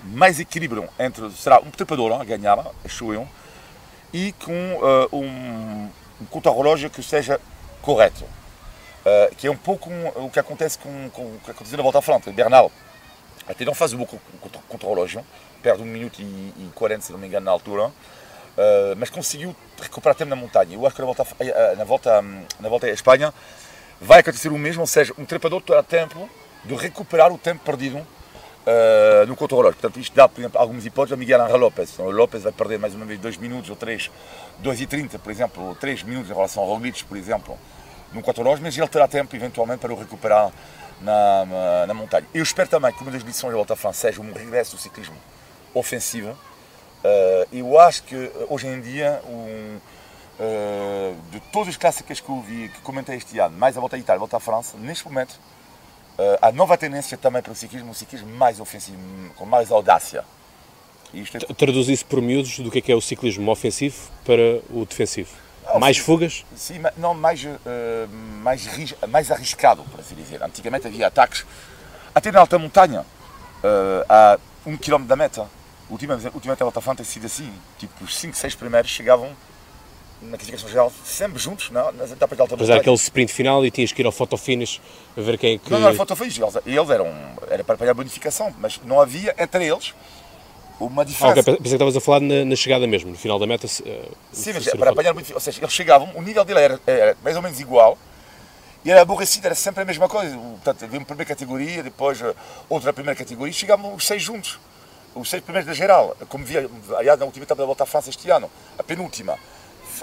mais 0.05 0.39
equilíbrio 0.39 0.87
entre. 0.99 1.31
será 1.31 1.59
um 1.61 1.71
trepador 1.71 2.21
a 2.21 2.23
ganhar, 2.23 2.67
acho 2.85 3.15
eu, 3.15 3.27
e 4.13 4.33
com 4.33 4.53
uh, 4.53 5.17
um, 5.17 5.91
um 6.21 6.25
contra-relógio 6.27 6.91
que 6.91 7.03
seja 7.03 7.41
correto. 7.83 8.25
Uh, 8.25 9.35
que 9.37 9.47
é 9.47 9.51
um 9.51 9.57
pouco 9.57 9.89
um, 9.91 10.27
o 10.27 10.31
que 10.31 10.39
acontece 10.39 10.79
com, 10.79 11.11
com 11.11 11.23
o 11.23 11.41
que 11.45 11.51
aconteceu 11.51 11.77
na 11.77 11.83
volta 11.83 11.99
à 11.99 12.03
frente. 12.03 12.31
Bernal 12.31 12.71
até 13.49 13.65
não 13.65 13.75
faz 13.75 13.95
um 13.95 13.99
bom 13.99 14.07
contra-relógio, 14.69 15.25
perde 15.63 15.83
1 15.83 15.87
minuto 15.87 16.21
e, 16.21 16.71
40, 16.75 17.03
se 17.03 17.13
não 17.13 17.19
me 17.19 17.27
engano, 17.27 17.47
na 17.47 17.51
altura, 17.51 17.87
uh, 17.87 17.93
mas 18.99 19.09
conseguiu 19.09 19.57
recuperar 19.81 20.15
tempo 20.15 20.29
na 20.29 20.37
montanha. 20.37 20.75
Eu 20.75 20.87
acho 20.87 20.95
que 20.95 21.01
na 21.01 21.07
volta, 21.07 21.25
na 21.77 21.85
volta, 21.85 22.23
na 22.61 22.69
volta 22.69 22.87
à 22.87 22.91
Espanha 22.91 23.33
vai 24.01 24.21
acontecer 24.21 24.49
o 24.49 24.59
mesmo, 24.59 24.83
ou 24.83 24.87
seja, 24.87 25.15
um 25.17 25.25
trepador 25.25 25.63
terá 25.63 25.83
tempo 25.83 26.29
de 26.65 26.75
recuperar 26.75 27.33
o 27.33 27.39
tempo 27.39 27.65
perdido 27.65 28.07
uh, 28.69 29.27
no 29.27 29.35
contra-relógio. 29.35 29.81
Portanto, 29.81 30.01
isto 30.01 30.15
dá, 30.15 30.29
por 30.29 30.41
exemplo, 30.41 30.61
algumas 30.61 30.85
hipóteses 30.85 31.15
a 31.15 31.17
Miguel 31.17 31.43
Angel. 31.43 31.73
Então, 31.79 32.07
o 32.07 32.11
Lopes 32.11 32.43
vai 32.43 32.53
perder 32.53 32.79
mais 32.79 32.95
uma 32.95 33.05
vez 33.05 33.19
2 33.19 33.37
minutos 33.39 33.71
ou 33.71 33.77
3, 33.77 34.11
2 34.59 34.81
e 34.81 34.87
30, 34.87 35.19
por 35.19 35.31
exemplo, 35.31 35.69
ou 35.69 35.75
3 35.75 36.03
minutos 36.03 36.31
em 36.31 36.35
relação 36.35 36.63
ao 36.63 36.69
Roglic, 36.69 37.05
por 37.05 37.17
exemplo, 37.17 37.59
no 38.13 38.23
contra-relógio, 38.23 38.65
mas 38.65 38.77
ele 38.77 38.89
terá 38.89 39.09
tempo, 39.09 39.35
eventualmente, 39.35 39.81
para 39.81 39.93
o 39.93 39.99
recuperar 39.99 40.51
na, 41.01 41.87
na, 41.87 41.95
montanha. 41.95 42.27
Eu 42.35 42.43
espero 42.43 42.69
também 42.69 42.93
que 42.93 43.03
uma 43.03 43.11
das 43.11 43.23
lições 43.23 43.53
da 43.53 43.57
Volta 43.57 43.93
seja 43.93 44.21
um 44.21 44.33
regresso 44.33 44.77
do 44.77 44.83
ciclismo 44.83 45.17
ofensivo. 45.75 46.31
Uh, 46.31 47.47
eu 47.53 47.79
acho 47.79 48.03
que, 48.03 48.31
hoje 48.49 48.67
em 48.67 48.81
dia, 48.81 49.23
um, 49.27 49.79
de 51.31 51.41
todas 51.53 51.69
as 51.69 51.77
clássicas 51.77 52.21
que 52.21 52.29
eu 52.29 52.41
vi, 52.41 52.69
que 52.69 52.81
comentei 52.81 53.17
este 53.17 53.39
ano, 53.39 53.57
mais 53.57 53.77
a 53.77 53.81
volta 53.81 53.97
à 53.97 53.99
Itália, 53.99 54.19
a 54.19 54.21
volta 54.21 54.37
à 54.37 54.41
França, 54.41 54.77
neste 54.79 55.05
momento, 55.05 55.39
uh, 56.19 56.39
há 56.43 56.53
nova 56.53 56.77
tendência 56.77 57.17
também 57.17 57.43
para 57.43 57.53
o 57.53 57.55
ciclismo, 57.55 57.91
um 57.91 57.95
ciclismo 57.95 58.29
mais 58.29 58.61
ofensivo, 58.61 58.99
com 59.37 59.47
mais 59.47 59.71
audácia. 59.71 60.25
É... 61.15 61.55
Traduz 61.55 61.89
isso 61.89 62.05
por 62.05 62.21
miúdos 62.21 62.59
do 62.59 62.71
que 62.71 62.79
é, 62.79 62.83
que 62.83 62.93
é 62.93 62.95
o 62.95 63.01
ciclismo 63.01 63.51
ofensivo 63.51 63.97
para 64.25 64.61
o 64.71 64.85
defensivo? 64.85 65.31
Ah, 65.67 65.79
mais 65.79 65.99
fugas? 65.99 66.45
Sim, 66.55 66.81
não, 66.97 67.15
mais, 67.15 67.45
uh, 67.45 67.57
mais, 68.43 68.95
mais 69.09 69.31
arriscado, 69.31 69.83
por 69.85 70.01
assim 70.01 70.15
dizer. 70.15 70.43
Antigamente 70.43 70.87
havia 70.87 71.07
ataques, 71.07 71.45
até 72.15 72.33
na 72.33 72.41
alta 72.41 72.59
montanha, 72.59 73.01
uh, 73.01 74.05
a 74.09 74.39
um 74.67 74.77
quilómetro 74.77 75.09
da 75.09 75.17
meta. 75.17 75.47
Ultimamente, 75.91 76.27
ultimamente 76.35 76.63
a 76.63 76.65
Volta 76.65 76.81
França 76.83 76.97
tem 76.97 77.07
sido 77.07 77.27
assim, 77.27 77.51
tipo 77.79 78.05
os 78.05 78.17
5, 78.17 78.37
6 78.37 78.55
primeiros 78.55 78.91
chegavam 78.91 79.35
na 80.21 80.37
classificação 80.37 80.69
geral, 80.69 80.93
sempre 81.05 81.39
juntos, 81.39 81.71
não, 81.71 81.93
nas 81.93 82.11
etapas 82.11 82.37
de 82.37 82.43
alta 82.43 82.57
Mas 82.57 82.69
era 82.69 82.81
aquele 82.81 82.97
sprint 82.97 83.33
final 83.33 83.65
e 83.65 83.71
tinhas 83.71 83.93
que 83.93 84.03
ir 84.03 84.07
ao 84.07 84.13
fotofinish 84.13 84.81
a 85.17 85.21
ver 85.21 85.39
quem 85.39 85.55
é 85.55 85.59
que... 85.59 85.71
Não, 85.71 85.79
não 85.79 85.89
era 85.89 85.97
fotofinish, 85.97 86.39
eles, 86.39 86.57
eles 86.67 86.91
eram, 86.91 87.07
era 87.49 87.63
para 87.63 87.77
apanhar 87.77 87.93
a 87.93 87.95
bonificação, 87.95 88.53
mas 88.59 88.81
não 88.85 89.01
havia 89.01 89.35
entre 89.39 89.65
eles 89.65 89.95
uma 90.81 91.05
diferença. 91.05 91.39
Ah, 91.39 91.41
okay. 91.41 91.57
Pensei 91.57 91.63
que 91.63 91.69
estavas 91.69 91.97
a 91.97 92.01
falar 92.01 92.21
na, 92.21 92.45
na, 92.45 92.57
chegada 92.57 92.87
mesmo, 92.87 93.11
no 93.11 93.19
final 93.19 93.39
da 93.39 93.47
meta. 93.47 93.67
Uh, 93.67 94.17
Sim, 94.33 94.53
mas 94.55 94.69
para 94.69 94.91
apanhar 94.91 95.11
a 95.11 95.15
bonificação, 95.15 95.37
ou 95.37 95.41
seja, 95.41 95.61
eles 95.61 95.73
chegavam, 95.73 96.11
o 96.15 96.23
nível 96.23 96.45
dele 96.45 96.61
era, 96.61 96.81
era 96.87 97.17
mais 97.23 97.37
ou 97.37 97.43
menos 97.43 97.61
igual, 97.61 97.97
e 98.85 98.91
era 98.91 99.03
aborrecido, 99.03 99.47
era 99.47 99.55
sempre 99.55 99.83
a 99.83 99.85
mesma 99.85 100.09
coisa. 100.09 100.37
Portanto, 100.37 100.85
havia 100.85 100.99
uma 100.99 101.07
primeira 101.07 101.29
categoria, 101.29 101.83
depois 101.83 102.21
eh, 102.21 102.35
outra 102.69 102.93
primeira 102.93 103.17
categoria, 103.17 103.51
e 103.51 103.55
chegavam 103.55 103.95
os 103.95 104.07
seis 104.07 104.23
juntos. 104.23 104.59
Os 105.15 105.29
seis 105.29 105.43
primeiros 105.43 105.67
da 105.67 105.75
geral, 105.75 106.17
como 106.29 106.45
via, 106.45 106.69
aliás, 106.97 107.19
na 107.19 107.25
última 107.27 107.45
etapa 107.45 107.61
da 107.61 107.67
Volta 107.67 107.83
à 107.83 107.87
França 107.87 108.11
este 108.11 108.31
ano, 108.31 108.49
a 108.79 108.83
penúltima 108.83 109.37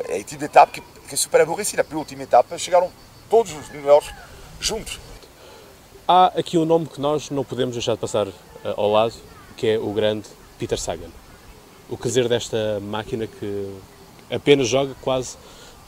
é 0.07 0.23
tipo 0.23 0.39
de 0.39 0.45
etapa 0.45 0.71
que, 0.71 0.81
que 0.81 1.13
é 1.13 1.17
super 1.17 1.41
aborrecida. 1.41 1.85
A 1.89 1.95
última 1.95 2.23
etapa 2.23 2.57
chegaram 2.57 2.91
todos 3.29 3.53
os 3.53 3.69
melhores 3.69 4.09
juntos. 4.59 4.99
Há 6.07 6.27
aqui 6.37 6.57
um 6.57 6.65
nome 6.65 6.87
que 6.87 7.01
nós 7.01 7.29
não 7.29 7.43
podemos 7.43 7.75
deixar 7.75 7.93
de 7.93 7.99
passar 7.99 8.27
uh, 8.27 8.33
ao 8.77 8.91
lado, 8.91 9.13
que 9.57 9.67
é 9.67 9.79
o 9.79 9.91
grande 9.91 10.27
Peter 10.59 10.79
Sagan. 10.79 11.09
O 11.89 11.97
que 11.97 12.03
dizer 12.03 12.27
desta 12.27 12.79
máquina 12.81 13.27
que 13.27 13.73
apenas 14.29 14.67
joga 14.67 14.95
quase 15.01 15.37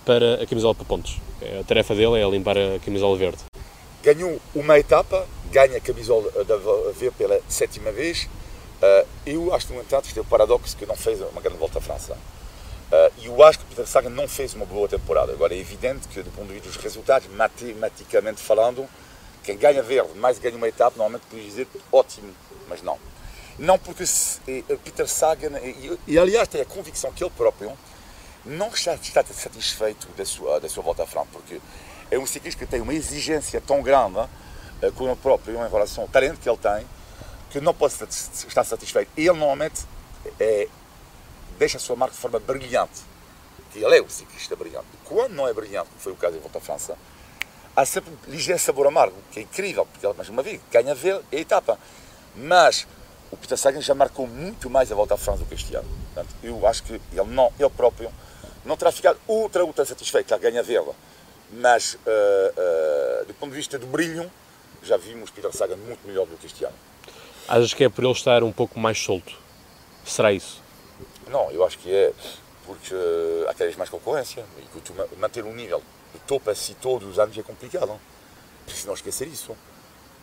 para 0.05 0.41
a 0.41 0.47
camisola 0.47 0.73
para 0.73 0.85
pontos. 0.85 1.19
É, 1.41 1.59
a 1.59 1.63
tarefa 1.63 1.93
dele 1.93 2.19
é 2.19 2.29
limpar 2.29 2.57
a 2.57 2.79
camisola 2.83 3.17
verde. 3.17 3.39
Ganhou 4.03 4.39
uma 4.55 4.79
etapa 4.79 5.27
ganha 5.51 5.77
a 5.77 5.81
camisola 5.81 6.31
da 6.43 6.57
V 6.57 7.11
pela 7.17 7.39
sétima 7.47 7.91
vez. 7.91 8.29
Uh, 8.81 9.07
eu 9.25 9.53
acho, 9.53 9.73
no 9.73 9.81
entanto, 9.81 10.09
que 10.13 10.19
é 10.19 10.21
o 10.21 10.25
paradoxo 10.25 10.77
que 10.77 10.85
não 10.85 10.95
fez 10.95 11.19
uma 11.21 11.41
grande 11.41 11.57
volta 11.57 11.79
à 11.79 11.81
França. 11.81 12.17
E 13.19 13.25
eu 13.25 13.43
acho 13.43 13.59
que 13.59 13.65
o 13.65 13.67
Peter 13.67 13.87
Sagan 13.87 14.09
não 14.09 14.27
fez 14.27 14.53
uma 14.53 14.65
boa 14.65 14.87
temporada. 14.87 15.31
Agora, 15.31 15.53
é 15.53 15.57
evidente 15.57 16.07
que, 16.07 16.21
do 16.21 16.31
ponto 16.31 16.47
de 16.47 16.53
vista 16.53 16.69
dos 16.69 16.77
resultados, 16.77 17.27
matematicamente 17.29 18.41
falando, 18.41 18.87
quem 19.43 19.57
ganha 19.57 19.81
verde 19.81 20.17
mais 20.17 20.37
ganha 20.39 20.55
uma 20.55 20.67
etapa, 20.67 20.97
normalmente 20.97 21.23
pode 21.29 21.43
dizer 21.43 21.67
ótimo, 21.91 22.33
mas 22.67 22.81
não. 22.81 22.99
Não 23.57 23.79
porque 23.79 24.03
Peter 24.83 25.07
Sagan, 25.07 25.57
e, 25.59 25.97
e 26.05 26.19
aliás 26.19 26.47
tem 26.47 26.61
a 26.61 26.65
convicção 26.65 27.11
que 27.11 27.23
ele 27.23 27.31
próprio 27.35 27.75
não 28.45 28.69
está, 28.69 28.97
satisfeito 28.97 30.07
da 30.15 30.25
sua, 30.25 30.59
da 30.59 30.69
sua 30.69 30.83
volta 30.83 31.03
à 31.03 31.07
França, 31.07 31.27
porque 31.33 31.59
é 32.09 32.17
um 32.17 32.25
ciclista 32.25 32.63
que 32.63 32.69
tem 32.69 32.81
uma 32.81 32.93
exigência 32.93 33.59
tão 33.59 33.81
grande 33.81 34.27
com 34.95 35.05
ele 35.07 35.15
próprio 35.15 35.55
em 35.55 35.69
relação 35.69 36.03
ao 36.03 36.09
talento 36.09 36.39
que 36.39 36.47
ele 36.47 36.57
tem, 36.57 36.85
que 37.49 37.59
não 37.59 37.73
pode 37.73 37.93
estar 37.93 38.63
satisfeito. 38.63 39.09
Ele 39.17 39.27
normalmente 39.29 39.85
é, 40.39 40.67
deixa 41.57 41.77
a 41.77 41.79
sua 41.79 41.95
marca 41.95 42.15
de 42.15 42.21
forma 42.21 42.39
brilhante, 42.39 43.01
que 43.71 43.83
ele 43.83 43.97
é 43.97 44.01
o 44.01 44.09
ciclista 44.09 44.55
brilhante. 44.55 44.87
Quando 45.05 45.33
não 45.33 45.47
é 45.47 45.53
brilhante, 45.53 45.89
como 45.89 45.99
foi 45.99 46.13
o 46.13 46.15
caso 46.15 46.37
em 46.37 46.39
Volta 46.39 46.57
à 46.57 46.61
França, 46.61 46.97
há 47.75 47.85
sempre 47.85 48.11
um 48.11 48.31
ligeiro 48.31 48.59
sabor 48.59 48.87
amargo, 48.87 49.15
que 49.31 49.39
é 49.39 49.43
incrível, 49.43 49.85
porque 49.85 50.05
ele, 50.05 50.15
mais 50.15 50.29
uma 50.29 50.41
vez, 50.41 50.59
ganha 50.71 50.93
a 50.93 51.35
etapa. 51.35 51.79
Mas 52.35 52.87
o 53.31 53.37
Peter 53.37 53.57
Sagan 53.57 53.81
já 53.81 53.93
marcou 53.93 54.27
muito 54.27 54.69
mais 54.69 54.91
a 54.91 54.95
volta 54.95 55.15
à 55.15 55.17
França 55.17 55.39
do 55.39 55.45
que 55.45 55.55
este 55.55 55.75
ano. 55.75 55.89
Portanto, 56.13 56.35
eu 56.43 56.65
acho 56.67 56.83
que 56.83 56.93
ele, 56.93 57.29
não, 57.29 57.51
ele 57.59 57.69
próprio 57.69 58.11
não 58.65 58.75
terá 58.75 58.91
ficado 58.91 59.19
ultra, 59.27 59.63
ultra 59.63 59.85
satisfeito, 59.85 60.29
já 60.29 60.37
ganha 60.37 60.61
vê-la. 60.61 60.93
Mas, 61.51 61.93
uh, 61.93 61.97
uh, 61.97 63.25
do 63.25 63.33
ponto 63.33 63.51
de 63.51 63.57
vista 63.57 63.79
do 63.79 63.87
brilho, 63.87 64.29
já 64.83 64.97
vimos 64.97 65.29
Peter 65.29 65.51
Sagan 65.53 65.77
muito 65.77 66.05
melhor 66.05 66.25
do 66.25 66.37
que 66.37 66.45
este 66.45 66.65
ano. 66.65 66.75
Achas 67.47 67.73
que 67.73 67.83
é 67.83 67.89
por 67.89 68.03
ele 68.03 68.11
estar 68.11 68.43
um 68.43 68.51
pouco 68.51 68.79
mais 68.79 68.99
solto? 68.99 69.33
Será 70.05 70.33
isso? 70.33 70.61
Não, 71.29 71.51
eu 71.51 71.65
acho 71.65 71.77
que 71.79 71.93
é 71.93 72.13
porque 72.65 72.93
há 73.43 73.53
cada 73.53 73.65
vez 73.65 73.77
mais 73.77 73.89
concorrência 73.89 74.45
e 74.57 75.15
manter 75.17 75.43
um 75.43 75.53
nível 75.53 75.81
de 76.13 76.19
topo 76.21 76.49
assim 76.49 76.75
todos 76.81 77.07
os 77.07 77.19
anos 77.19 77.37
é 77.37 77.43
complicado. 77.43 77.99
Se 78.67 78.85
não 78.85 78.93
esquecer 78.93 79.27
isso 79.27 79.55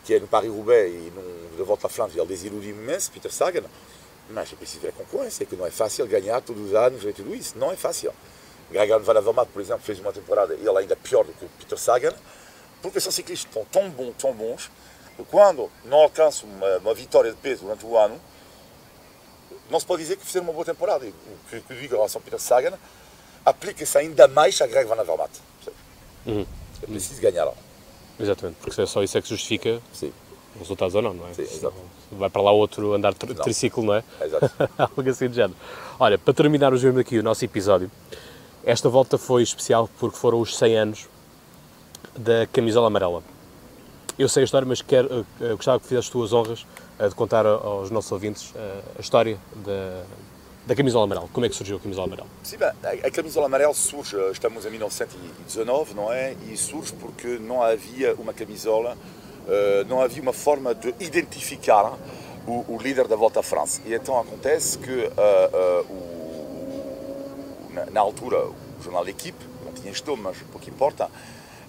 que 0.03 0.13
é 0.13 0.19
no 0.19 0.27
Paris-Roubaix 0.27 0.93
e 0.93 1.11
no, 1.15 1.57
de 1.57 1.63
volta 1.63 1.87
à 1.87 1.89
França, 1.89 2.15
ele 2.15 2.27
desiludiu 2.27 2.75
imenso, 2.75 3.11
Peter 3.11 3.31
Sagan, 3.31 3.63
mas 4.29 4.53
é 4.53 4.55
preciso 4.55 4.79
ver 4.81 4.89
a 4.89 4.91
concorrência, 4.91 5.45
que 5.47 5.55
não 5.55 5.65
é 5.65 5.71
fácil 5.71 6.05
ganhar 6.05 6.41
todos 6.41 6.63
os 6.63 6.75
anos 6.75 7.03
e 7.03 7.11
tudo 7.11 7.35
isso, 7.35 7.57
não 7.57 7.71
é 7.71 7.75
fácil. 7.75 8.13
Gagan 8.71 8.99
Van 8.99 9.45
por 9.45 9.61
exemplo, 9.61 9.83
fez 9.83 9.99
uma 9.99 10.13
temporada, 10.13 10.53
ele 10.53 10.77
ainda 10.77 10.95
pior 10.95 11.23
do 11.23 11.33
que 11.33 11.47
Peter 11.59 11.77
Sagan, 11.77 12.13
porque 12.81 12.99
são 12.99 13.11
ciclistas 13.11 13.51
tão, 13.51 13.65
tão 13.65 13.89
bons, 13.89 14.13
tão 14.17 14.33
bons, 14.33 14.71
que 15.15 15.23
quando 15.25 15.71
não 15.85 15.97
alcançam 15.97 16.47
uma, 16.49 16.77
uma, 16.77 16.93
vitória 16.93 17.31
de 17.31 17.37
peso 17.37 17.63
durante 17.63 17.85
o 17.85 17.97
ano, 17.97 18.19
não 19.69 19.79
se 19.79 19.85
pode 19.85 20.03
dizer 20.03 20.17
que 20.17 20.25
fizeram 20.25 20.45
uma 20.45 20.53
boa 20.53 20.65
temporada. 20.65 21.05
E 21.05 21.09
o 21.09 21.13
que, 21.49 21.61
que 21.61 21.73
eu 21.73 21.77
digo 21.77 21.93
em 21.93 21.97
relação 21.97 22.19
ao 22.19 22.23
Peter 22.23 22.39
Sagan, 22.39 22.73
aplica-se 23.45 23.97
ainda 23.97 24.27
mais 24.27 24.59
a 24.61 24.67
Greg 24.67 24.87
Van 24.87 24.99
Avermaet. 24.99 25.31
Uhum. 26.25 26.45
É 26.81 26.85
preciso 26.87 27.21
ganhar 27.21 27.45
lá. 27.45 27.53
Exatamente, 28.19 28.57
porque 28.61 28.81
é 28.81 28.85
só 28.85 29.03
isso 29.03 29.17
é 29.17 29.21
que 29.21 29.29
justifica 29.29 29.81
Sim. 29.93 30.11
os 30.55 30.61
resultados 30.61 30.95
ou 30.95 31.01
não, 31.01 31.13
não 31.13 31.27
é? 31.27 31.33
Sim, 31.33 31.41
exato. 31.41 31.75
Vai 32.11 32.29
para 32.29 32.41
lá 32.41 32.51
outro 32.51 32.93
andar 32.93 33.13
de 33.13 33.33
Não. 33.33 33.43
triciclo, 33.43 33.83
não 33.83 33.95
é? 33.95 34.03
Exato. 34.21 34.51
Algo 34.77 35.09
assim 35.09 35.27
de 35.27 35.35
género. 35.35 35.55
Olha, 35.99 36.17
para 36.17 36.33
terminar 36.33 36.73
o 36.73 36.79
mesmo 36.79 36.99
aqui 36.99 37.19
o 37.19 37.23
nosso 37.23 37.43
episódio, 37.43 37.91
esta 38.63 38.87
volta 38.89 39.17
foi 39.17 39.43
especial 39.43 39.89
porque 39.99 40.17
foram 40.17 40.39
os 40.39 40.55
100 40.57 40.77
anos 40.77 41.07
da 42.17 42.47
camisola 42.47 42.87
amarela. 42.87 43.21
Eu 44.17 44.29
sei 44.29 44.43
a 44.43 44.45
história, 44.45 44.65
mas 44.65 44.81
quero, 44.81 45.25
eh, 45.41 45.53
gostava 45.55 45.79
que 45.79 45.87
fizesse 45.87 46.09
tuas 46.09 46.31
honras 46.31 46.65
eh, 46.65 46.84
de 46.97 47.15
contar 47.15 47.45
aos 47.45 47.91
nossos 47.91 48.11
ouvintes 48.11 48.53
eh, 48.55 48.81
a 48.97 49.01
história 49.01 49.37
da, 49.55 50.03
da 50.65 50.75
camisola 50.75 51.03
amarela. 51.05 51.27
Como 51.31 51.45
é 51.45 51.49
que 51.49 51.55
surgiu 51.55 51.77
a 51.77 51.79
camisola 51.79 52.07
amarela? 52.07 52.27
Sim, 52.41 52.57
bem, 52.57 52.69
a, 53.03 53.11
camisola 53.11 53.45
amarela 53.47 53.73
surge, 53.73 54.15
estamos 54.31 54.65
em 54.65 54.69
1919, 54.71 55.93
não 55.93 56.11
é? 56.11 56.35
E 56.49 56.57
surge 56.57 56.93
porque 56.93 57.37
não 57.39 57.61
havia 57.61 58.15
uma 58.15 58.33
camisola, 58.33 58.97
uh, 59.45 59.85
não 59.87 60.01
havia 60.01 60.21
uma 60.21 60.33
forma 60.33 60.73
de 60.73 60.93
identificar 60.99 61.93
o, 62.47 62.65
o, 62.73 62.77
líder 62.81 63.07
da 63.07 63.15
Volta 63.15 63.41
à 63.41 63.43
França. 63.43 63.81
E 63.85 63.93
então 63.93 64.17
acontece 64.17 64.77
que, 64.77 64.91
uh, 64.91 65.11
uh, 65.81 65.91
o, 65.91 67.73
na, 67.73 67.85
na, 67.87 67.99
altura, 67.99 68.37
o 68.45 68.55
jornal 68.81 69.03
L'Equipe, 69.03 69.45
não 69.65 69.73
tinha 69.73 69.91
estudo, 69.91 70.21
mas 70.21 70.37
pouco 70.51 70.69
importa, 70.69 71.09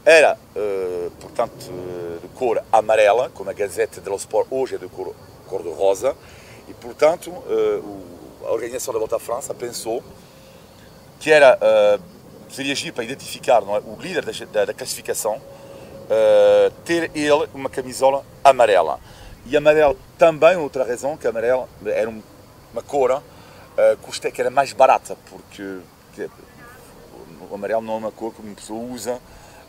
era, 0.07 0.38
portanto, 1.21 1.71
de 2.23 2.29
cor 2.29 2.62
amarela, 2.73 3.29
como 3.35 3.51
a 3.51 3.53
Gazette 3.53 4.01
dello 4.01 4.16
Sport 4.16 4.47
hoje 4.51 4.77
é 4.77 4.79
de 4.79 4.88
cor, 4.88 5.14
cor 5.47 5.62
de 5.62 5.69
rosa, 5.69 6.16
e, 6.69 6.73
portanto, 6.75 7.31
o 7.31 8.16
a 8.47 8.53
organização 8.53 8.95
da 8.95 9.01
Volta 9.01 9.16
à 9.16 9.19
França 9.19 9.53
pensou 9.53 10.03
que 11.19 11.31
era 11.31 11.57
uh, 11.57 12.03
seria 12.53 12.73
agir 12.73 12.92
para 12.92 13.05
identificar 13.05 13.62
é, 13.62 13.79
o 13.85 13.97
líder 14.01 14.25
da, 14.25 14.33
da, 14.53 14.64
da 14.66 14.75
classificação, 14.75 15.37
uh, 15.37 16.71
ter 16.85 17.11
ele 17.14 17.49
uma 17.53 17.69
camisola 17.69 18.25
amarela. 18.45 19.01
E 19.45 19.57
amarelo 19.57 19.99
também, 20.19 20.57
outra 20.57 20.85
razão, 20.85 21.16
que 21.16 21.27
amarelo 21.27 21.69
era 21.85 22.09
uma 22.09 22.83
cor 22.83 23.11
uh, 23.12 24.33
que 24.33 24.40
era 24.40 24.51
mais 24.51 24.73
barata, 24.73 25.16
porque 25.29 25.79
que, 26.14 26.31
o 27.51 27.55
amarelo 27.55 27.83
não 27.83 27.95
é 27.95 27.97
uma 27.97 28.12
cor 28.12 28.33
que 28.33 28.40
uma 28.40 28.55
pessoa 28.55 28.81
usa, 28.81 29.21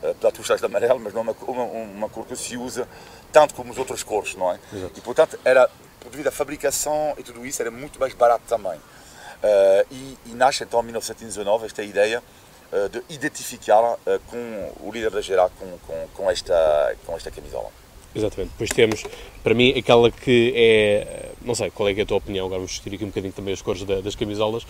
uh, 0.04 0.10
apesar 0.10 0.32
de 0.32 0.38
gostar 0.38 0.56
de 0.56 0.66
amarelo, 0.66 1.00
mas 1.00 1.14
não 1.14 1.22
é 1.22 1.24
uma, 1.24 1.36
uma, 1.48 1.64
uma, 1.64 2.10
cor 2.10 2.26
que 2.26 2.36
se 2.36 2.58
usa 2.58 2.88
tanto 3.32 3.54
como 3.54 3.72
as 3.72 3.78
outras 3.78 4.04
cores, 4.04 4.36
não 4.36 4.52
é? 4.52 4.60
Exato. 4.74 4.94
E 4.98 5.02
portanto 5.02 5.40
era 5.44 5.70
devido 6.10 6.28
à 6.28 6.32
fabricação 6.32 7.14
e 7.18 7.24
tudo 7.24 7.46
isso, 7.46 7.62
era 7.62 7.72
muito 7.72 8.00
mais 8.00 8.14
barato 8.14 8.44
também. 8.48 8.78
Uh, 8.78 9.86
e, 9.92 10.18
e, 10.28 10.34
nasce 10.34 10.64
então 10.64 10.80
em 10.82 10.86
1919 10.86 11.68
esta 11.68 11.84
ideia 11.84 12.24
uh, 12.72 12.90
de 12.90 13.04
identificar 13.14 13.84
uh, 13.84 14.00
com 14.26 14.74
o 14.82 14.92
líder 14.92 15.12
da 15.12 15.22
geral 15.22 15.52
com, 15.60 15.78
com, 15.86 16.08
com, 16.16 16.32
esta, 16.32 16.96
com 17.06 17.16
esta 17.16 17.30
camisola. 17.30 17.70
Exatamente. 18.16 18.52
Depois 18.54 18.70
temos, 18.72 19.04
para 19.44 19.54
mim, 19.54 19.78
aquela 19.78 20.10
que 20.10 20.54
é, 20.56 21.30
não 21.44 21.54
sei 21.54 21.70
qual 21.70 21.88
é, 21.88 21.94
é 21.94 22.02
a 22.02 22.06
tua 22.06 22.18
opinião, 22.18 22.48
agora 22.48 22.60
vamos 22.60 22.72
discutir 22.72 22.96
aqui 22.96 23.04
um 23.04 23.10
bocadinho 23.10 23.34
também 23.34 23.54
as 23.54 23.62
cores 23.62 23.84
da, 23.84 24.02
das 24.02 24.16
camisolas, 24.16 24.66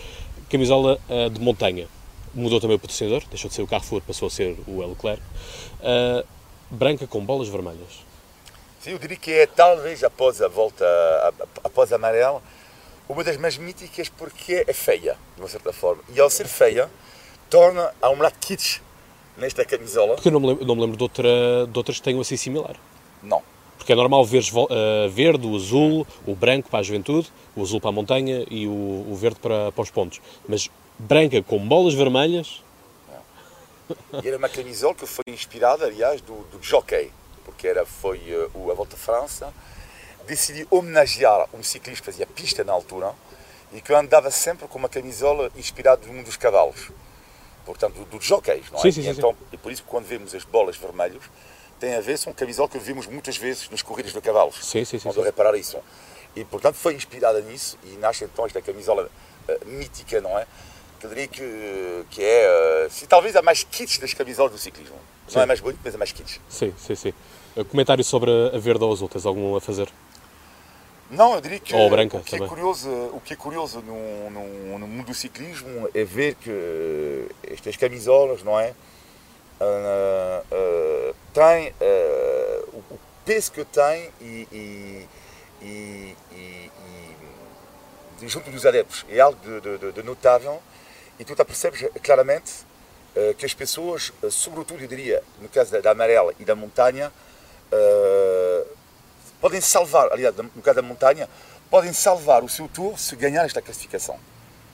camisola 0.50 1.00
de 1.32 1.40
montanha. 1.40 1.88
Mudou 2.34 2.60
também 2.60 2.76
o 2.76 2.78
patrocinador, 2.78 3.22
deixou 3.28 3.48
de 3.48 3.54
ser 3.54 3.62
o 3.62 3.66
Carrefour, 3.66 4.02
passou 4.02 4.28
a 4.28 4.30
ser 4.30 4.56
o 4.66 4.86
Leclerc. 4.86 5.22
branca 6.70 7.06
com 7.06 7.24
bolas 7.24 7.48
vermelhas. 7.48 8.06
Sim, 8.80 8.90
eu 8.90 8.98
diria 8.98 9.16
que 9.16 9.32
é 9.32 9.46
talvez 9.46 10.04
após 10.04 10.40
a 10.40 10.48
volta, 10.48 10.84
após 11.64 11.92
a 11.92 11.96
amarela, 11.96 12.40
uma 13.08 13.24
das 13.24 13.36
mais 13.36 13.56
míticas 13.58 14.08
porque 14.08 14.64
é 14.66 14.72
feia, 14.72 15.16
de 15.34 15.42
uma 15.42 15.48
certa 15.48 15.72
forma. 15.72 16.02
E 16.14 16.20
ao 16.20 16.30
ser 16.30 16.46
feia, 16.46 16.88
torna 17.50 17.92
a 18.00 18.10
um 18.10 18.18
lado 18.18 18.36
kitsch 18.38 18.80
nesta 19.36 19.64
camisola. 19.64 20.14
Porque 20.14 20.28
eu 20.28 20.32
não 20.32 20.40
me 20.40 20.46
lembro, 20.48 20.64
não 20.64 20.74
me 20.74 20.80
lembro 20.82 20.96
de, 20.96 21.02
outra, 21.02 21.28
de 21.66 21.78
outras 21.78 21.96
que 21.98 22.02
tenham 22.02 22.20
assim 22.20 22.36
similar. 22.36 22.76
Não. 23.22 23.42
Porque 23.88 23.94
é 23.94 23.96
normal 23.96 24.22
ver 24.22 24.44
uh, 24.52 25.08
verde, 25.08 25.46
o 25.46 25.56
azul, 25.56 26.06
o 26.26 26.34
branco 26.34 26.68
para 26.68 26.80
a 26.80 26.82
juventude, 26.82 27.32
o 27.56 27.62
azul 27.62 27.80
para 27.80 27.88
a 27.88 27.92
montanha 27.92 28.44
e 28.50 28.66
o, 28.66 28.70
o 28.70 29.16
verde 29.16 29.40
para, 29.40 29.72
para 29.72 29.82
os 29.82 29.90
pontos. 29.90 30.20
Mas 30.46 30.68
branca 30.98 31.42
com 31.42 31.58
bolas 31.66 31.94
vermelhas. 31.94 32.62
E 34.22 34.28
era 34.28 34.36
uma 34.36 34.50
camisola 34.50 34.94
que 34.94 35.06
foi 35.06 35.24
inspirada, 35.28 35.86
aliás, 35.86 36.20
do, 36.20 36.34
do 36.52 36.62
jockey 36.62 37.10
porque 37.46 37.66
era, 37.66 37.86
foi 37.86 38.18
uh, 38.30 38.70
a 38.70 38.74
Volta 38.74 38.94
à 38.94 38.98
França, 38.98 39.54
decidi 40.26 40.66
homenagear 40.70 41.48
um 41.54 41.62
ciclista 41.62 42.02
que 42.02 42.12
fazia 42.12 42.26
pista 42.26 42.62
na 42.62 42.74
altura 42.74 43.14
e 43.72 43.80
que 43.80 43.94
andava 43.94 44.30
sempre 44.30 44.68
com 44.68 44.78
uma 44.78 44.90
camisola 44.90 45.50
inspirada 45.56 46.06
num 46.06 46.22
dos 46.22 46.36
cavalos, 46.36 46.90
portanto, 47.64 48.00
dos 48.00 48.10
do 48.10 48.20
jockeys, 48.20 48.70
não 48.70 48.80
é? 48.80 48.82
Sim, 48.82 48.92
sim, 48.92 49.00
e, 49.00 49.08
então, 49.08 49.34
e 49.50 49.56
por 49.56 49.72
isso, 49.72 49.82
quando 49.86 50.04
vemos 50.04 50.34
as 50.34 50.44
bolas 50.44 50.76
vermelhas, 50.76 51.22
tem 51.78 51.94
a 51.94 52.00
ver, 52.00 52.18
são 52.18 52.32
camisola 52.32 52.68
que 52.68 52.78
vimos 52.78 53.06
muitas 53.06 53.36
vezes 53.36 53.68
nas 53.70 53.82
corridas 53.82 54.12
de 54.12 54.20
cavalos. 54.20 54.56
Sim, 54.64 54.84
sim, 54.84 54.98
sim. 54.98 55.08
Quando 55.08 55.22
reparar 55.22 55.56
isso. 55.56 55.78
E, 56.36 56.44
portanto, 56.44 56.74
foi 56.74 56.94
inspirada 56.94 57.40
nisso 57.40 57.78
e 57.84 57.96
nasce 57.96 58.24
então 58.24 58.46
esta 58.46 58.60
camisola 58.60 59.08
uh, 59.48 59.66
mítica, 59.66 60.20
não 60.20 60.38
é? 60.38 60.46
Que 61.00 61.06
eu 61.06 61.10
diria 61.10 61.28
que, 61.28 62.04
que 62.10 62.22
é, 62.22 62.86
uh, 62.86 62.90
se, 62.90 63.06
talvez 63.06 63.34
a 63.36 63.42
mais 63.42 63.62
kitsch 63.64 63.98
das 63.98 64.12
camisolas 64.14 64.52
do 64.52 64.58
ciclismo. 64.58 64.96
Sim. 65.26 65.36
Não 65.36 65.42
é 65.42 65.46
mais 65.46 65.60
bonito, 65.60 65.80
mas 65.84 65.94
é 65.94 65.98
mais 65.98 66.12
kitsch. 66.12 66.38
Sim, 66.48 66.72
sim, 66.78 66.94
sim. 66.94 67.14
Comentário 67.70 68.04
sobre 68.04 68.30
a 68.54 68.58
verde 68.58 68.84
ou 68.84 68.92
azul, 68.92 69.08
tens 69.08 69.26
algum 69.26 69.56
a 69.56 69.60
fazer? 69.60 69.88
Não, 71.10 71.34
eu 71.34 71.40
diria 71.40 71.58
que, 71.58 71.74
ou 71.74 71.88
branca, 71.88 72.18
o, 72.18 72.22
que 72.22 72.36
é 72.36 72.46
curioso, 72.46 72.90
o 72.90 73.20
que 73.24 73.32
é 73.32 73.36
curioso 73.36 73.80
no, 73.80 74.30
no, 74.30 74.78
no, 74.78 74.86
mundo 74.86 75.06
do 75.06 75.14
ciclismo 75.14 75.88
é 75.94 76.04
ver 76.04 76.34
que 76.34 77.28
estas 77.50 77.76
camisolas, 77.76 78.42
não 78.42 78.60
é? 78.60 78.74
Tem 81.32 81.74
o, 82.72 82.94
o, 82.94 82.98
peso 83.24 83.52
que 83.52 83.64
tem 83.64 84.10
e, 84.20 84.48
e, 84.50 85.08
e, 85.60 86.16
e, 86.32 88.28
junto 88.28 88.50
dos 88.50 88.64
adeptos 88.64 89.04
é 89.08 89.20
algo 89.20 89.38
de, 89.60 89.78
de, 89.78 89.92
de 89.92 90.02
notável 90.02 90.62
e 91.18 91.24
tu 91.24 91.36
percebes 91.44 91.86
claramente 92.02 92.66
que 93.36 93.44
as 93.44 93.52
pessoas, 93.52 94.12
sobretudo 94.30 94.82
eu 94.82 94.88
diria, 94.88 95.22
no 95.40 95.48
caso 95.48 95.72
da, 95.72 95.80
da 95.80 95.90
amarela 95.90 96.32
e 96.38 96.44
da 96.44 96.54
montanha, 96.54 97.12
uh, 97.72 98.76
podem 99.40 99.60
salvar, 99.60 100.12
aliás, 100.12 100.34
no 100.36 100.62
caso 100.62 100.76
da 100.76 100.82
montanha, 100.82 101.28
podem 101.70 101.92
salvar 101.92 102.42
o 102.42 102.48
seu 102.48 102.68
tour 102.68 102.98
se 102.98 103.14
ganhar 103.16 103.44
esta 103.44 103.60
classificação. 103.60 104.18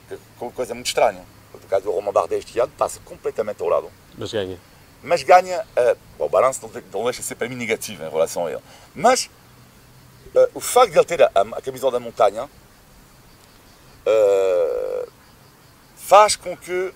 Que 0.07 0.15
é 0.15 0.17
uma 0.39 0.51
coisa 0.51 0.73
muito 0.73 0.87
estranha. 0.87 1.23
No 1.53 1.59
caso 1.67 1.85
do 1.85 1.91
Romain 1.91 2.11
Bardet 2.11 2.39
este 2.39 2.59
ano, 2.59 2.71
passa 2.77 2.99
completamente 3.03 3.61
ao 3.61 3.69
lado. 3.69 3.91
Mas 4.17 4.31
ganha. 4.31 4.59
Mas 5.05 5.21
ganha, 5.21 5.61
uh, 5.61 5.97
bom, 6.17 6.25
o 6.25 6.29
balanço 6.29 6.59
não, 6.63 6.69
não 6.91 7.03
deixa 7.03 7.21
de 7.21 7.27
ser 7.27 7.35
para 7.35 7.47
mim 7.47 7.55
negativo 7.55 8.03
em 8.03 8.09
relação 8.09 8.47
a 8.47 8.51
ele. 8.51 8.61
Mas 8.95 9.29
uh, 10.33 10.49
o 10.55 10.59
facto 10.59 10.91
de 10.91 10.97
ele 10.97 11.05
ter 11.05 11.21
a, 11.21 11.29
a 11.35 11.61
camisola 11.61 11.93
da 11.93 11.99
montanha 11.99 12.45
uh, 14.05 15.11
faz 15.95 16.35
com 16.35 16.57
que 16.57 16.91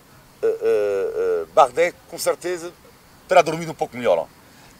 Bardet, 1.53 1.93
com 2.09 2.17
certeza, 2.17 2.71
terá 3.27 3.41
dormido 3.41 3.71
um 3.71 3.75
pouco 3.75 3.95
melhor. 3.95 4.25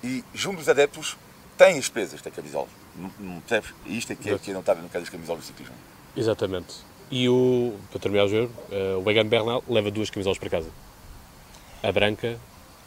E 0.02 0.24
junto 0.34 0.58
dos 0.58 0.70
adeptos, 0.70 1.18
tem 1.58 1.78
as 1.78 1.90
pesas 1.90 2.22
da 2.22 2.32
camisola. 2.32 2.68
Não, 2.96 3.12
não 3.20 3.42
percebes? 3.42 3.76
E 3.86 3.98
isto 3.98 4.14
é 4.14 4.16
que, 4.16 4.30
é, 4.30 4.38
que 4.38 4.54
não 4.54 4.62
estava 4.62 4.82
no 4.82 4.88
caso 4.88 5.04
das 5.04 5.10
camisolas 5.10 5.44
do 5.44 5.48
ciclismo. 5.48 5.76
Exatamente. 6.16 6.78
E 7.12 7.28
o, 7.28 7.78
para 7.92 8.00
terminar 8.00 8.24
o 8.26 8.30
jogo, 8.30 8.54
o 9.04 9.12
Egan 9.12 9.26
Bernal 9.26 9.62
leva 9.68 9.92
duas 9.92 10.10
camisolas 10.10 10.38
para 10.38 10.50
casa. 10.50 10.70
A 11.84 11.92
branca 11.92 12.40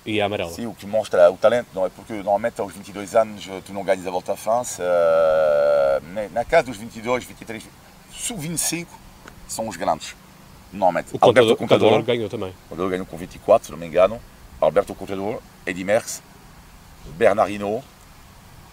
e 0.04 0.20
a 0.20 0.26
amarela. 0.26 0.50
Sim, 0.50 0.66
o 0.66 0.74
que 0.74 0.86
mostra 0.86 1.30
o 1.30 1.36
talento, 1.36 1.68
não 1.74 1.86
é? 1.86 1.88
Porque 1.88 2.14
normalmente 2.14 2.60
aos 2.60 2.72
22 2.72 3.14
anos 3.14 3.48
tu 3.64 3.72
não 3.72 3.84
ganhas 3.84 4.06
a 4.06 4.10
volta 4.10 4.32
à 4.32 4.36
França. 4.36 4.82
Uh, 4.82 6.30
na 6.32 6.44
casa 6.44 6.64
dos 6.64 6.76
22, 6.76 7.24
23, 7.24 7.62
sub-25 8.10 8.86
são 9.48 9.68
os 9.68 9.76
grandes. 9.76 10.14
Normalmente. 10.72 11.14
O 11.14 11.18
Alberto 11.20 11.56
contador, 11.56 11.88
contador 11.88 12.02
ganhou 12.02 12.28
também. 12.28 12.50
O 12.50 12.68
contador 12.70 12.90
ganhou 12.90 13.06
com 13.06 13.16
24, 13.16 13.66
se 13.66 13.72
não 13.72 13.78
me 13.78 13.86
engano. 13.86 14.20
Alberto 14.60 14.94
Contador, 14.94 15.40
Eddy 15.66 15.82
Merckx, 15.82 16.22
Bernard 17.16 17.52
Hinault, 17.52 17.84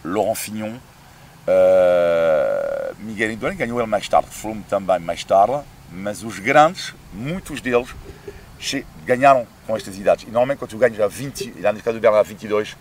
Laurent 0.06 0.36
Fignon, 0.36 0.76
uh, 0.76 2.96
Miguel 3.00 3.32
Indurain 3.32 3.56
ganhou 3.56 3.80
ele 3.80 3.90
mais 3.90 4.08
tarde, 4.08 4.30
Froome 4.30 4.64
também 4.70 5.00
mais 5.00 5.24
tarde, 5.24 5.64
mas 5.92 6.24
os 6.24 6.38
grandes, 6.38 6.94
muitos 7.12 7.60
deles, 7.60 7.90
ganharam 9.06 9.48
com 9.66 9.76
estas 9.76 9.98
idades. 9.98 10.24
E 10.24 10.28
normalmente 10.28 10.60
quando 10.60 10.72
tu 10.72 10.78
ganhas 10.78 11.00
a 11.00 11.08
20, 11.08 11.54
e 11.58 11.62
lá 11.62 11.72
nesse 11.72 11.84
caso 11.84 11.98
o 11.98 12.02
Bernard 12.02 12.28
a 12.28 12.30
22, 12.30 12.76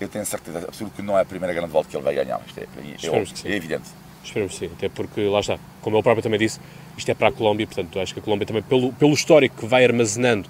eu 0.00 0.08
tenho 0.08 0.26
certeza 0.26 0.58
absoluta 0.58 0.96
que 0.96 1.02
não 1.02 1.16
é 1.16 1.22
a 1.22 1.24
primeira 1.24 1.54
grande 1.54 1.70
volta 1.70 1.88
que 1.88 1.96
ele 1.96 2.04
vai 2.04 2.14
ganhar. 2.14 2.40
Isto 2.46 2.60
é, 2.60 2.62
é, 2.62 3.48
é, 3.48 3.52
é 3.52 3.56
evidente. 3.56 3.88
Esperemos 4.24 4.52
que 4.52 4.58
sim, 4.58 4.72
até 4.72 4.88
porque 4.88 5.22
lá 5.28 5.40
está, 5.40 5.58
como 5.82 5.96
ele 5.96 6.02
próprio 6.02 6.22
também 6.22 6.38
disse, 6.38 6.58
isto 6.96 7.10
é 7.10 7.14
para 7.14 7.28
a 7.28 7.32
Colômbia, 7.32 7.66
portanto 7.66 8.00
acho 8.00 8.14
que 8.14 8.20
a 8.20 8.22
Colômbia 8.22 8.46
também, 8.46 8.62
pelo, 8.62 8.92
pelo 8.94 9.12
histórico 9.12 9.56
que 9.58 9.66
vai 9.66 9.84
armazenando, 9.84 10.48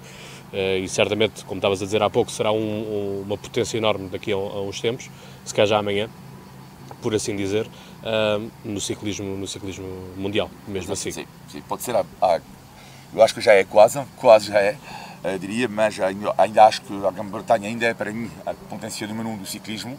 uh, 0.53 0.77
e 0.81 0.87
certamente, 0.87 1.43
como 1.43 1.59
estavas 1.59 1.81
a 1.81 1.85
dizer 1.85 2.01
há 2.01 2.09
pouco, 2.09 2.31
será 2.31 2.53
um, 2.53 2.57
um, 2.57 3.23
uma 3.25 3.37
potência 3.37 3.77
enorme 3.77 4.07
daqui 4.07 4.31
a, 4.31 4.35
a, 4.35 4.61
uns 4.61 4.79
tempos, 4.79 5.09
se 5.43 5.53
calhar 5.53 5.67
já 5.67 5.77
amanhã, 5.77 6.09
por 7.01 7.13
assim 7.13 7.35
dizer, 7.35 7.67
uh, 7.67 8.49
no, 8.63 8.79
ciclismo, 8.79 9.35
no 9.35 9.45
ciclismo 9.45 9.87
mundial, 10.15 10.49
mesmo 10.67 10.93
assim. 10.93 11.11
Sim, 11.11 11.25
sim, 11.49 11.61
pode 11.67 11.83
ser 11.83 11.97
a, 11.97 12.05
a 12.21 12.39
eu 13.13 13.21
acho 13.21 13.33
que 13.33 13.41
já 13.41 13.53
é 13.53 13.63
quase, 13.63 14.01
quase 14.17 14.47
já 14.47 14.59
é, 14.59 14.77
uh, 15.23 15.39
diria, 15.39 15.67
mas 15.67 15.99
ainda, 15.99 16.33
ainda 16.37 16.65
acho 16.65 16.81
que 16.81 17.05
a 17.05 17.11
Grã-Bretanha 17.11 17.67
ainda 17.67 17.85
é 17.85 17.93
para 17.93 18.11
mim 18.11 18.29
a 18.45 18.53
potência 18.53 19.07
número 19.07 19.29
um 19.29 19.37
do 19.37 19.45
ciclismo. 19.45 19.97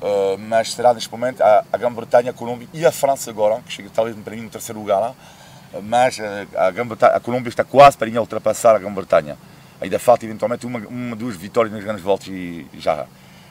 Uh, 0.00 0.38
mas 0.38 0.72
será 0.72 0.94
neste 0.94 1.10
momento 1.10 1.42
a, 1.42 1.64
a 1.70 1.76
Grã-Bretanha, 1.76 2.30
a 2.30 2.32
Colômbia 2.32 2.66
e 2.72 2.86
a 2.86 2.90
França 2.90 3.30
agora, 3.30 3.60
que 3.60 3.72
chega 3.72 3.90
talvez 3.92 4.16
para 4.16 4.34
mim 4.34 4.42
no 4.42 4.50
terceiro 4.50 4.80
lugar 4.80 4.98
lá. 4.98 5.14
Uh, 5.72 5.82
mas 5.82 6.18
a, 6.20 6.46
a, 6.66 7.16
a 7.16 7.20
Colômbia 7.20 7.50
está 7.50 7.64
quase 7.64 7.98
para 7.98 8.08
mim 8.08 8.16
a 8.16 8.20
ultrapassar 8.20 8.74
a 8.74 8.78
Grã-Bretanha. 8.78 9.36
Ainda 9.80 9.98
falta 9.98 10.24
eventualmente 10.24 10.66
uma, 10.66 10.78
uma, 10.80 11.16
duas 11.16 11.36
vitórias 11.36 11.72
nas 11.72 11.82
grandes 11.82 12.02
voltas 12.02 12.28
e 12.28 12.66
já, 12.74 13.06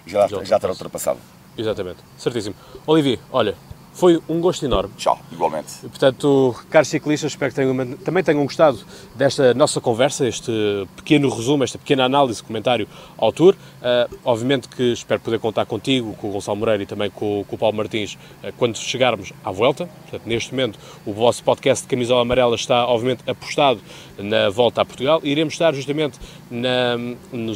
já, 0.05 0.27
já, 0.27 0.43
já 0.43 0.59
terá 0.59 0.71
ultrapassado. 0.71 1.19
Exatamente, 1.57 1.97
certíssimo. 2.17 2.55
Olivier, 2.85 3.19
olha, 3.31 3.55
foi 3.93 4.21
um 4.29 4.39
gosto 4.39 4.65
enorme. 4.65 4.93
Tchau, 4.97 5.19
igualmente. 5.31 5.73
Portanto, 5.81 6.55
caros 6.69 6.87
ciclistas, 6.87 7.31
espero 7.31 7.51
que 7.51 7.55
tenham, 7.55 7.97
também 7.97 8.23
tenham 8.23 8.43
gostado 8.43 8.79
desta 9.15 9.53
nossa 9.53 9.81
conversa, 9.81 10.27
este 10.27 10.51
pequeno 10.95 11.29
resumo, 11.29 11.63
esta 11.63 11.77
pequena 11.77 12.05
análise, 12.05 12.41
comentário 12.41 12.87
ao 13.17 13.31
Tour. 13.31 13.55
Uh, 13.55 14.17
obviamente 14.23 14.67
que 14.69 14.93
espero 14.93 15.19
poder 15.19 15.39
contar 15.39 15.65
contigo, 15.65 16.13
com 16.13 16.29
o 16.29 16.31
Gonçalo 16.33 16.57
Moreira 16.57 16.83
e 16.83 16.85
também 16.85 17.09
com, 17.09 17.43
com 17.47 17.55
o 17.55 17.59
Paulo 17.59 17.75
Martins 17.75 18.17
uh, 18.43 18.53
quando 18.57 18.77
chegarmos 18.77 19.33
à 19.43 19.51
volta. 19.51 19.85
Portanto, 20.03 20.21
neste 20.25 20.51
momento, 20.51 20.79
o 21.05 21.13
vosso 21.13 21.43
podcast 21.43 21.83
de 21.83 21.89
Camisola 21.89 22.21
Amarela 22.21 22.55
está, 22.55 22.85
obviamente, 22.87 23.23
apostado 23.29 23.81
na 24.17 24.49
volta 24.49 24.81
a 24.81 24.85
Portugal. 24.85 25.19
Iremos 25.23 25.53
estar 25.53 25.73
justamente 25.73 26.19
na, 26.49 26.97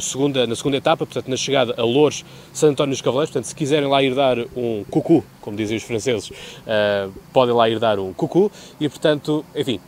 segunda, 0.00 0.46
na 0.46 0.56
segunda 0.56 0.76
etapa, 0.76 1.04
portanto, 1.06 1.28
na 1.28 1.36
chegada 1.36 1.74
a 1.76 1.82
Lourdes, 1.82 2.24
Santo 2.52 2.72
António 2.72 2.92
dos 2.92 3.00
Cavaleiros. 3.00 3.30
Portanto, 3.30 3.48
se 3.48 3.54
quiserem 3.54 3.88
lá 3.88 4.02
ir 4.02 4.14
dar 4.14 4.38
um 4.56 4.84
cucu, 4.90 5.24
como 5.40 5.56
dizem 5.56 5.76
os 5.76 5.82
franceses, 5.82 6.23
uh, 6.30 7.12
podem 7.32 7.54
lá 7.54 7.68
ir 7.68 7.78
dar 7.78 7.98
um 7.98 8.12
cucu 8.12 8.50
e, 8.80 8.88
portanto, 8.88 9.44
enfim, 9.54 9.80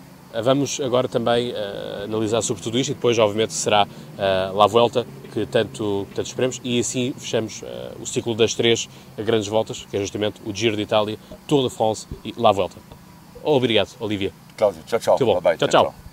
vamos 0.42 0.80
agora 0.80 1.08
também 1.08 1.52
uh, 1.52 2.04
analisar 2.04 2.42
sobre 2.42 2.62
tudo 2.62 2.78
isto 2.78 2.90
e 2.90 2.94
depois, 2.94 3.18
obviamente, 3.18 3.52
será 3.52 3.84
uh, 3.84 4.56
La 4.56 4.66
Vuelta 4.66 5.06
que 5.32 5.44
tanto, 5.44 6.06
tanto 6.14 6.26
esperemos 6.26 6.60
e 6.64 6.80
assim 6.80 7.12
fechamos 7.16 7.62
uh, 7.62 7.66
o 8.00 8.06
ciclo 8.06 8.34
das 8.34 8.54
três 8.54 8.88
grandes 9.18 9.48
voltas, 9.48 9.86
que 9.90 9.96
é 9.96 10.00
justamente 10.00 10.40
o 10.46 10.54
Giro 10.54 10.76
de 10.76 10.82
Itália, 10.82 11.18
Tour 11.46 11.68
de 11.68 11.74
France 11.74 12.06
e 12.24 12.34
La 12.36 12.52
Vuelta. 12.52 12.76
Obrigado, 13.42 13.90
Olivia. 14.00 14.32
Cláudio, 14.56 14.82
tchau, 14.86 14.98
tchau. 14.98 15.18
Tudo 15.18 15.34
bom. 15.34 15.40
tchau. 15.40 15.56
tchau. 15.56 15.68
tchau. 15.68 16.05